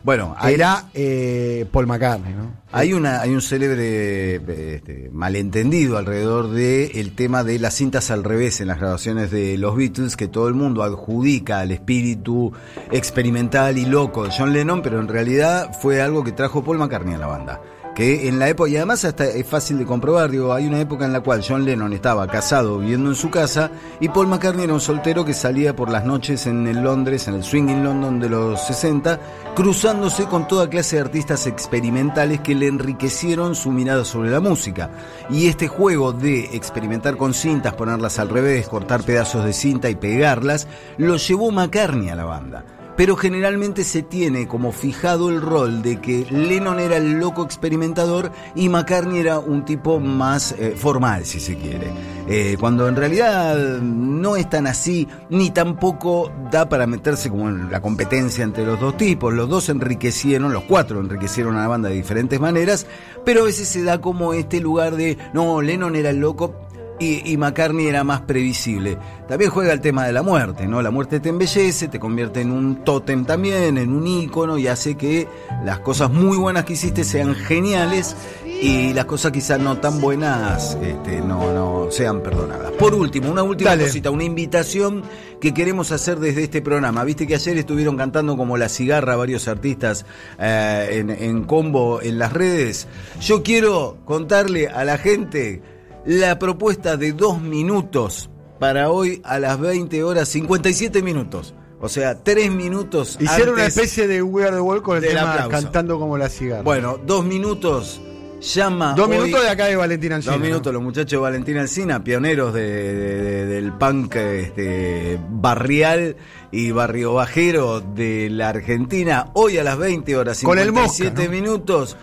Bueno, 0.05 0.35
hay, 0.39 0.55
era 0.55 0.85
eh, 0.95 1.67
Paul 1.73 1.87
McCartney, 1.89 2.33
¿no? 2.35 2.53
hay 2.73 2.93
una 2.93 3.21
hay 3.23 3.31
un 3.35 3.41
célebre 3.43 4.37
este, 4.37 5.09
malentendido 5.13 5.97
alrededor 5.99 6.51
de 6.51 6.87
el 7.01 7.13
tema 7.17 7.43
de 7.43 7.59
las 7.59 7.75
cintas 7.75 8.11
al 8.11 8.23
revés 8.23 8.61
en 8.61 8.69
las 8.69 8.79
grabaciones 8.79 9.31
de 9.33 9.57
los 9.59 9.75
Beatles 9.77 10.17
que 10.17 10.29
todo 10.29 10.47
el 10.49 10.55
mundo 10.55 10.83
adjudica 10.85 11.59
al 11.61 11.71
espíritu 11.73 12.53
experimental 12.93 13.79
y 13.79 13.87
loco 13.87 14.25
de 14.25 14.31
John 14.37 14.53
Lennon, 14.53 14.83
pero 14.83 15.01
en 15.01 15.09
realidad 15.09 15.73
fue 15.81 16.01
algo 16.03 16.23
que 16.25 16.33
trajo 16.33 16.63
Paul 16.65 16.79
McCartney 16.79 17.15
a 17.15 17.19
la 17.19 17.27
banda. 17.27 17.61
Que 17.97 18.29
en 18.29 18.39
la 18.39 18.51
época, 18.51 18.69
y 18.69 18.77
además 18.77 19.07
hasta 19.07 19.25
es 19.25 19.47
fácil 19.47 19.79
de 19.79 19.87
comprobar, 19.87 20.31
digo, 20.31 20.53
hay 20.53 20.67
una 20.67 20.79
época 20.79 21.07
en 21.07 21.15
la 21.15 21.23
cual 21.23 21.43
John 21.43 21.65
Lennon 21.65 21.95
estaba 21.95 22.27
casado 22.27 22.79
viviendo 22.79 23.09
en 23.09 23.17
su 23.17 23.31
casa 23.31 23.71
y 24.01 24.11
Paul 24.11 24.27
McCartney 24.27 24.65
era 24.65 24.75
un 24.75 24.83
soltero 24.83 25.25
que 25.25 25.33
salía 25.33 25.75
por 25.75 25.91
las 25.91 26.05
noches 26.05 26.47
en 26.47 26.67
el 26.67 26.83
Londres, 26.83 27.27
en 27.27 27.37
el 27.37 27.43
swinging 27.43 27.83
London 27.83 28.21
de 28.21 28.29
los 28.29 28.61
60, 28.67 29.19
cruzándose 29.55 30.27
con 30.27 30.47
toda 30.47 30.69
clase 30.69 30.97
de 30.97 31.03
artistas 31.03 31.47
experimentales 31.47 32.41
que 32.41 32.55
le 32.55 32.67
enriquecieron 32.67 33.55
su 33.55 33.71
mirada 33.71 34.05
sobre 34.05 34.29
la 34.29 34.41
música. 34.41 34.91
Y 35.31 35.47
este 35.47 35.67
juego 35.67 36.13
de 36.13 36.55
experimentar 36.55 37.17
con 37.17 37.33
cintas, 37.33 37.73
ponerlas 37.73 38.19
al 38.19 38.29
revés, 38.29 38.69
cortar 38.69 39.05
pedazos 39.05 39.43
de 39.47 39.55
cinta 39.55 39.89
y 39.89 39.95
pegarlas, 39.95 40.69
lo 40.99 41.17
llevó 41.17 41.51
McCartney 41.51 42.11
a 42.11 42.17
la 42.17 42.27
banda 42.27 42.76
pero 42.97 43.17
generalmente 43.17 43.85
se 43.85 44.03
tiene 44.03 44.49
como 44.49 44.73
fijado 44.73 45.29
el 45.29 45.41
rol 45.41 45.83
de 45.83 46.01
que 46.01 46.27
Lennon 46.31 46.81
era 46.81 46.97
el 46.97 47.19
loco 47.19 47.45
experimentador 47.45 48.33
y 48.55 48.69
McCartney 48.69 49.19
era 49.19 49.39
un 49.39 49.65
tipo 49.65 50.01
más 50.01 50.53
eh, 50.53 50.75
formal, 50.77 51.25
si 51.25 51.41
se 51.41 51.57
quiere. 51.57 51.91
Eh, 52.29 52.57
cuando 52.59 52.89
en 52.89 52.97
realidad 52.97 53.79
no 53.81 54.37
es 54.37 54.51
tan 54.51 54.67
así, 54.67 55.07
ni 55.31 55.51
tampoco 55.51 56.33
da 56.51 56.69
para 56.69 56.87
meterse 56.87 57.31
como 57.31 57.49
en 57.49 57.71
la 57.71 57.81
competencia 57.81 58.43
entre 58.43 58.65
los 58.67 58.81
dos 58.81 58.97
tipos. 58.97 59.33
Los 59.33 59.49
dos 59.49 59.69
enriquecieron, 59.69 60.53
los 60.53 60.65
cuatro 60.65 61.01
enriquecieron 61.01 61.57
a 61.57 61.61
la 61.61 61.69
banda 61.69 61.89
de 61.89 61.95
diferentes 61.95 62.41
maneras, 62.41 62.87
pero 63.25 63.43
a 63.43 63.45
veces 63.45 63.69
se 63.69 63.85
da 63.85 64.01
como 64.01 64.33
este 64.33 64.61
lugar 64.61 64.97
de, 64.97 65.19
no, 65.33 65.63
Lennon 65.63 65.95
era 65.95 66.11
el 66.11 66.17
loco, 66.17 66.66
y, 66.99 67.31
y 67.31 67.37
McCartney 67.37 67.87
era 67.87 68.05
más 68.05 68.23
previsible. 68.23 68.99
También 69.29 69.51
juega 69.51 69.73
el 69.73 69.81
tema 69.81 70.07
de 70.07 70.13
la 70.13 70.23
muerte, 70.23 70.67
¿no? 70.67 70.83
La 70.83 70.91
muerte 70.91 71.21
te 71.21 71.29
embellece, 71.29 71.89
te 71.89 71.99
convierte 71.99 72.41
en 72.41 72.51
un 72.53 72.85
tótem 72.85 73.25
también, 73.25 73.79
en 73.79 73.93
un 73.93 74.07
ícono 74.07 74.57
y 74.59 74.69
hace 74.69 74.97
que 74.97 75.27
las 75.65 75.81
cosas 75.81 76.11
muy 76.11 76.37
buenas 76.37 76.65
que 76.65 76.75
hiciste 76.75 77.05
sean 77.05 77.35
geniales 77.35 78.17
y 78.63 78.95
las 78.95 79.05
cosas 79.05 79.33
quizás 79.33 79.61
no 79.61 79.79
tan 79.79 80.01
buenas 80.01 80.79
este, 80.81 81.21
no, 81.21 81.53
no 81.53 81.91
sean 81.91 82.23
perdonadas. 82.23 82.73
Por 82.73 82.95
último, 82.95 83.31
una 83.31 83.43
última 83.43 83.71
Dale. 83.71 83.85
cosita, 83.85 84.11
una 84.11 84.25
invitación 84.25 85.03
que 85.41 85.53
queremos 85.53 85.93
hacer 85.93 86.19
desde 86.19 86.45
este 86.45 86.63
programa. 86.63 87.05
Viste 87.05 87.27
que 87.27 87.35
ayer 87.35 87.59
estuvieron 87.59 87.97
cantando 87.97 88.37
como 88.37 88.57
la 88.57 88.69
cigarra 88.69 89.17
varios 89.17 89.49
artistas 89.49 90.07
eh, 90.39 90.89
en, 90.93 91.11
en 91.11 91.45
combo 91.45 92.01
en 92.01 92.19
las 92.19 92.33
redes. 92.33 92.89
Yo 93.21 93.43
quiero 93.43 93.99
contarle 94.05 94.69
a 94.69 94.85
la 94.85 94.99
gente 94.99 95.63
la 96.07 96.39
propuesta 96.39 96.97
de 96.97 97.13
dos 97.13 97.41
minutos 97.41 98.31
para 98.59 98.91
hoy 98.91 99.21
a 99.25 99.39
las 99.39 99.59
20 99.61 100.03
horas 100.05 100.29
57 100.29 101.03
minutos. 101.03 101.55
O 101.81 101.89
sea, 101.89 102.23
tres 102.23 102.51
minutos. 102.51 103.19
Hicieron 103.21 103.55
una 103.55 103.67
especie 103.67 104.07
de 104.07 104.23
We 104.23 104.45
Are 104.45 104.55
the 104.57 104.61
World 104.61 104.83
con 104.83 104.97
el 104.97 105.07
tema 105.07 105.33
aplauso. 105.33 105.51
cantando 105.51 105.99
como 105.99 106.17
la 106.17 106.29
cigarra. 106.29 106.63
Bueno, 106.63 106.99
dos 107.05 107.25
minutos. 107.25 108.01
Llama. 108.41 108.95
Dos 108.95 109.09
hoy- 109.09 109.17
minutos 109.19 109.43
de 109.43 109.49
acá 109.49 109.65
de 109.67 109.77
Valentín 109.77 110.13
Alcina. 110.13 110.35
Dos 110.35 110.43
minutos, 110.43 110.73
los 110.73 110.83
muchachos 110.83 111.11
de 111.11 111.17
Valentín 111.19 111.57
Alcina, 111.59 112.05
pioneros 112.05 112.53
de, 112.55 112.63
de- 112.95 113.25
de- 113.25 113.47
del 113.47 113.73
punk 113.73 114.15
este, 114.17 115.19
barrial 115.31 116.17
y 116.53 116.71
barrio 116.71 117.15
bajero 117.15 117.81
de 117.81 118.29
la 118.31 118.51
Argentina. 118.51 119.31
Hoy 119.35 119.59
a 119.59 119.65
las 119.65 119.79
20 119.79 120.17
horas 120.17 120.43
Con 120.43 120.59
el 120.59 120.71
Mosca, 120.73 120.89
57 121.05 121.25
¿no? 121.27 121.31
minutos 121.33 121.97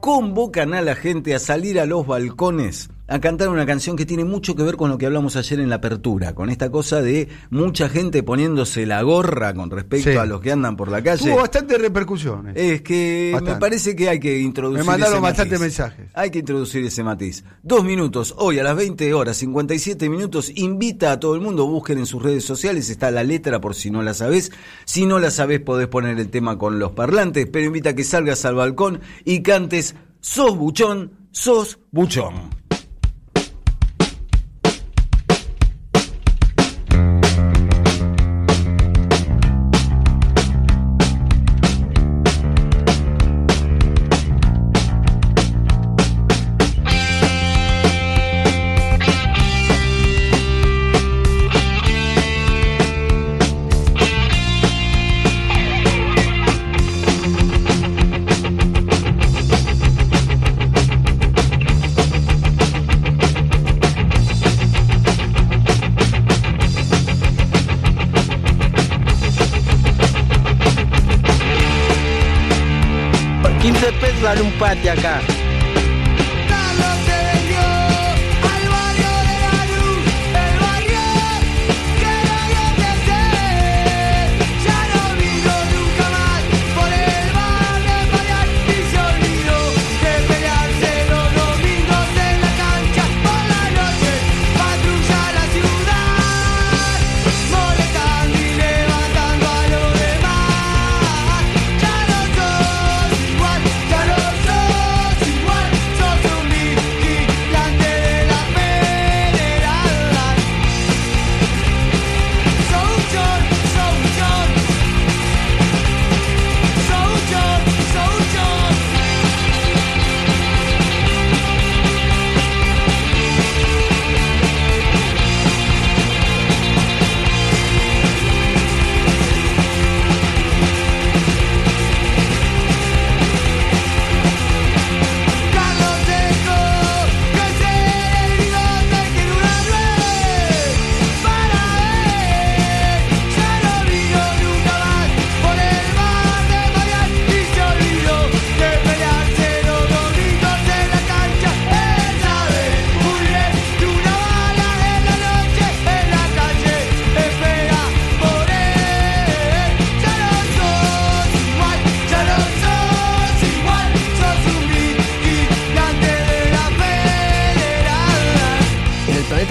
convocan 0.00 0.74
a 0.74 0.82
la 0.82 0.94
gente 0.96 1.34
a 1.34 1.38
salir 1.38 1.80
a 1.80 1.86
los 1.86 2.06
balcones 2.06 2.90
a 3.08 3.20
cantar 3.20 3.48
una 3.48 3.64
canción 3.66 3.96
que 3.96 4.04
tiene 4.04 4.24
mucho 4.24 4.56
que 4.56 4.62
ver 4.62 4.76
con 4.76 4.90
lo 4.90 4.98
que 4.98 5.06
hablamos 5.06 5.36
ayer 5.36 5.60
en 5.60 5.68
la 5.68 5.76
apertura, 5.76 6.34
con 6.34 6.50
esta 6.50 6.70
cosa 6.70 7.00
de 7.02 7.28
mucha 7.50 7.88
gente 7.88 8.22
poniéndose 8.22 8.84
la 8.86 9.02
gorra 9.02 9.54
con 9.54 9.70
respecto 9.70 10.10
Sí. 10.10 10.16
a 10.16 10.24
los 10.26 10.40
que 10.40 10.52
andan 10.52 10.76
por 10.76 10.90
la 10.90 11.02
calle. 11.02 11.24
Tuvo 11.30 11.36
bastantes 11.36 11.80
repercusiones. 11.80 12.56
Es 12.56 12.82
que 12.82 13.30
Bastante. 13.32 13.54
me 13.54 13.60
parece 13.60 13.94
que 13.96 14.08
hay 14.08 14.18
que 14.18 14.38
introducir. 14.40 14.84
Me 14.84 14.90
mandaron 14.90 15.22
bastantes 15.22 15.60
mensajes. 15.60 16.10
Hay 16.14 16.30
que 16.30 16.40
introducir 16.40 16.84
ese 16.84 17.02
matiz. 17.02 17.44
Dos 17.62 17.84
minutos, 17.84 18.34
hoy 18.38 18.58
a 18.58 18.64
las 18.64 18.76
20 18.76 19.14
horas, 19.14 19.36
57 19.36 20.08
minutos. 20.08 20.50
Invita 20.56 21.12
a 21.12 21.20
todo 21.20 21.34
el 21.34 21.40
mundo, 21.40 21.66
busquen 21.66 21.98
en 21.98 22.06
sus 22.06 22.22
redes 22.22 22.44
sociales, 22.44 22.90
está 22.90 23.10
la 23.10 23.22
letra 23.22 23.60
por 23.60 23.74
si 23.74 23.90
no 23.90 24.02
la 24.02 24.14
sabés. 24.14 24.50
Si 24.84 25.06
no 25.06 25.18
la 25.18 25.30
sabés, 25.30 25.60
podés 25.60 25.86
poner 25.88 26.18
el 26.18 26.28
tema 26.28 26.58
con 26.58 26.78
los 26.78 26.92
parlantes, 26.92 27.46
pero 27.52 27.66
invita 27.66 27.90
a 27.90 27.94
que 27.94 28.04
salgas 28.04 28.44
al 28.44 28.54
balcón 28.56 29.00
y 29.24 29.42
cantes 29.42 29.94
Sos 30.20 30.56
buchón, 30.56 31.12
sos 31.30 31.78
buchón. 31.92 32.50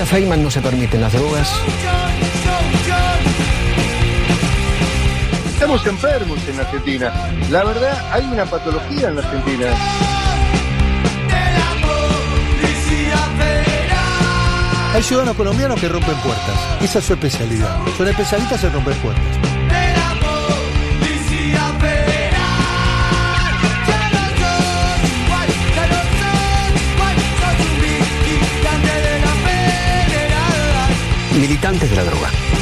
Amanda 0.06 0.18
Feynman 0.18 0.44
no 0.44 0.52
se 0.52 0.62
permiten 0.62 1.02
las 1.02 1.13
drogas. 1.13 1.52
Estamos 5.48 5.86
enfermos 5.86 6.39
en 6.48 6.60
Argentina. 6.60 7.12
La 7.50 7.63
verdad, 7.63 7.98
hay 8.12 8.24
una 8.26 8.46
patología 8.46 9.08
en 9.08 9.15
la 9.15 9.22
Argentina. 9.22 9.65
Hay 14.94 15.04
ciudadanos 15.04 15.36
colombianos 15.36 15.80
que 15.80 15.89
rompen 15.89 16.15
puertas. 16.18 16.82
Esa 16.82 17.00
es 17.00 17.06
su 17.06 17.13
especialidad. 17.13 17.76
Son 17.98 18.08
especialistas 18.08 18.63
en 18.63 18.74
romper 18.74 18.96
puertas. 18.98 19.44
militantes 31.39 31.89
de 31.89 31.95
la 31.95 32.04
droga. 32.04 32.55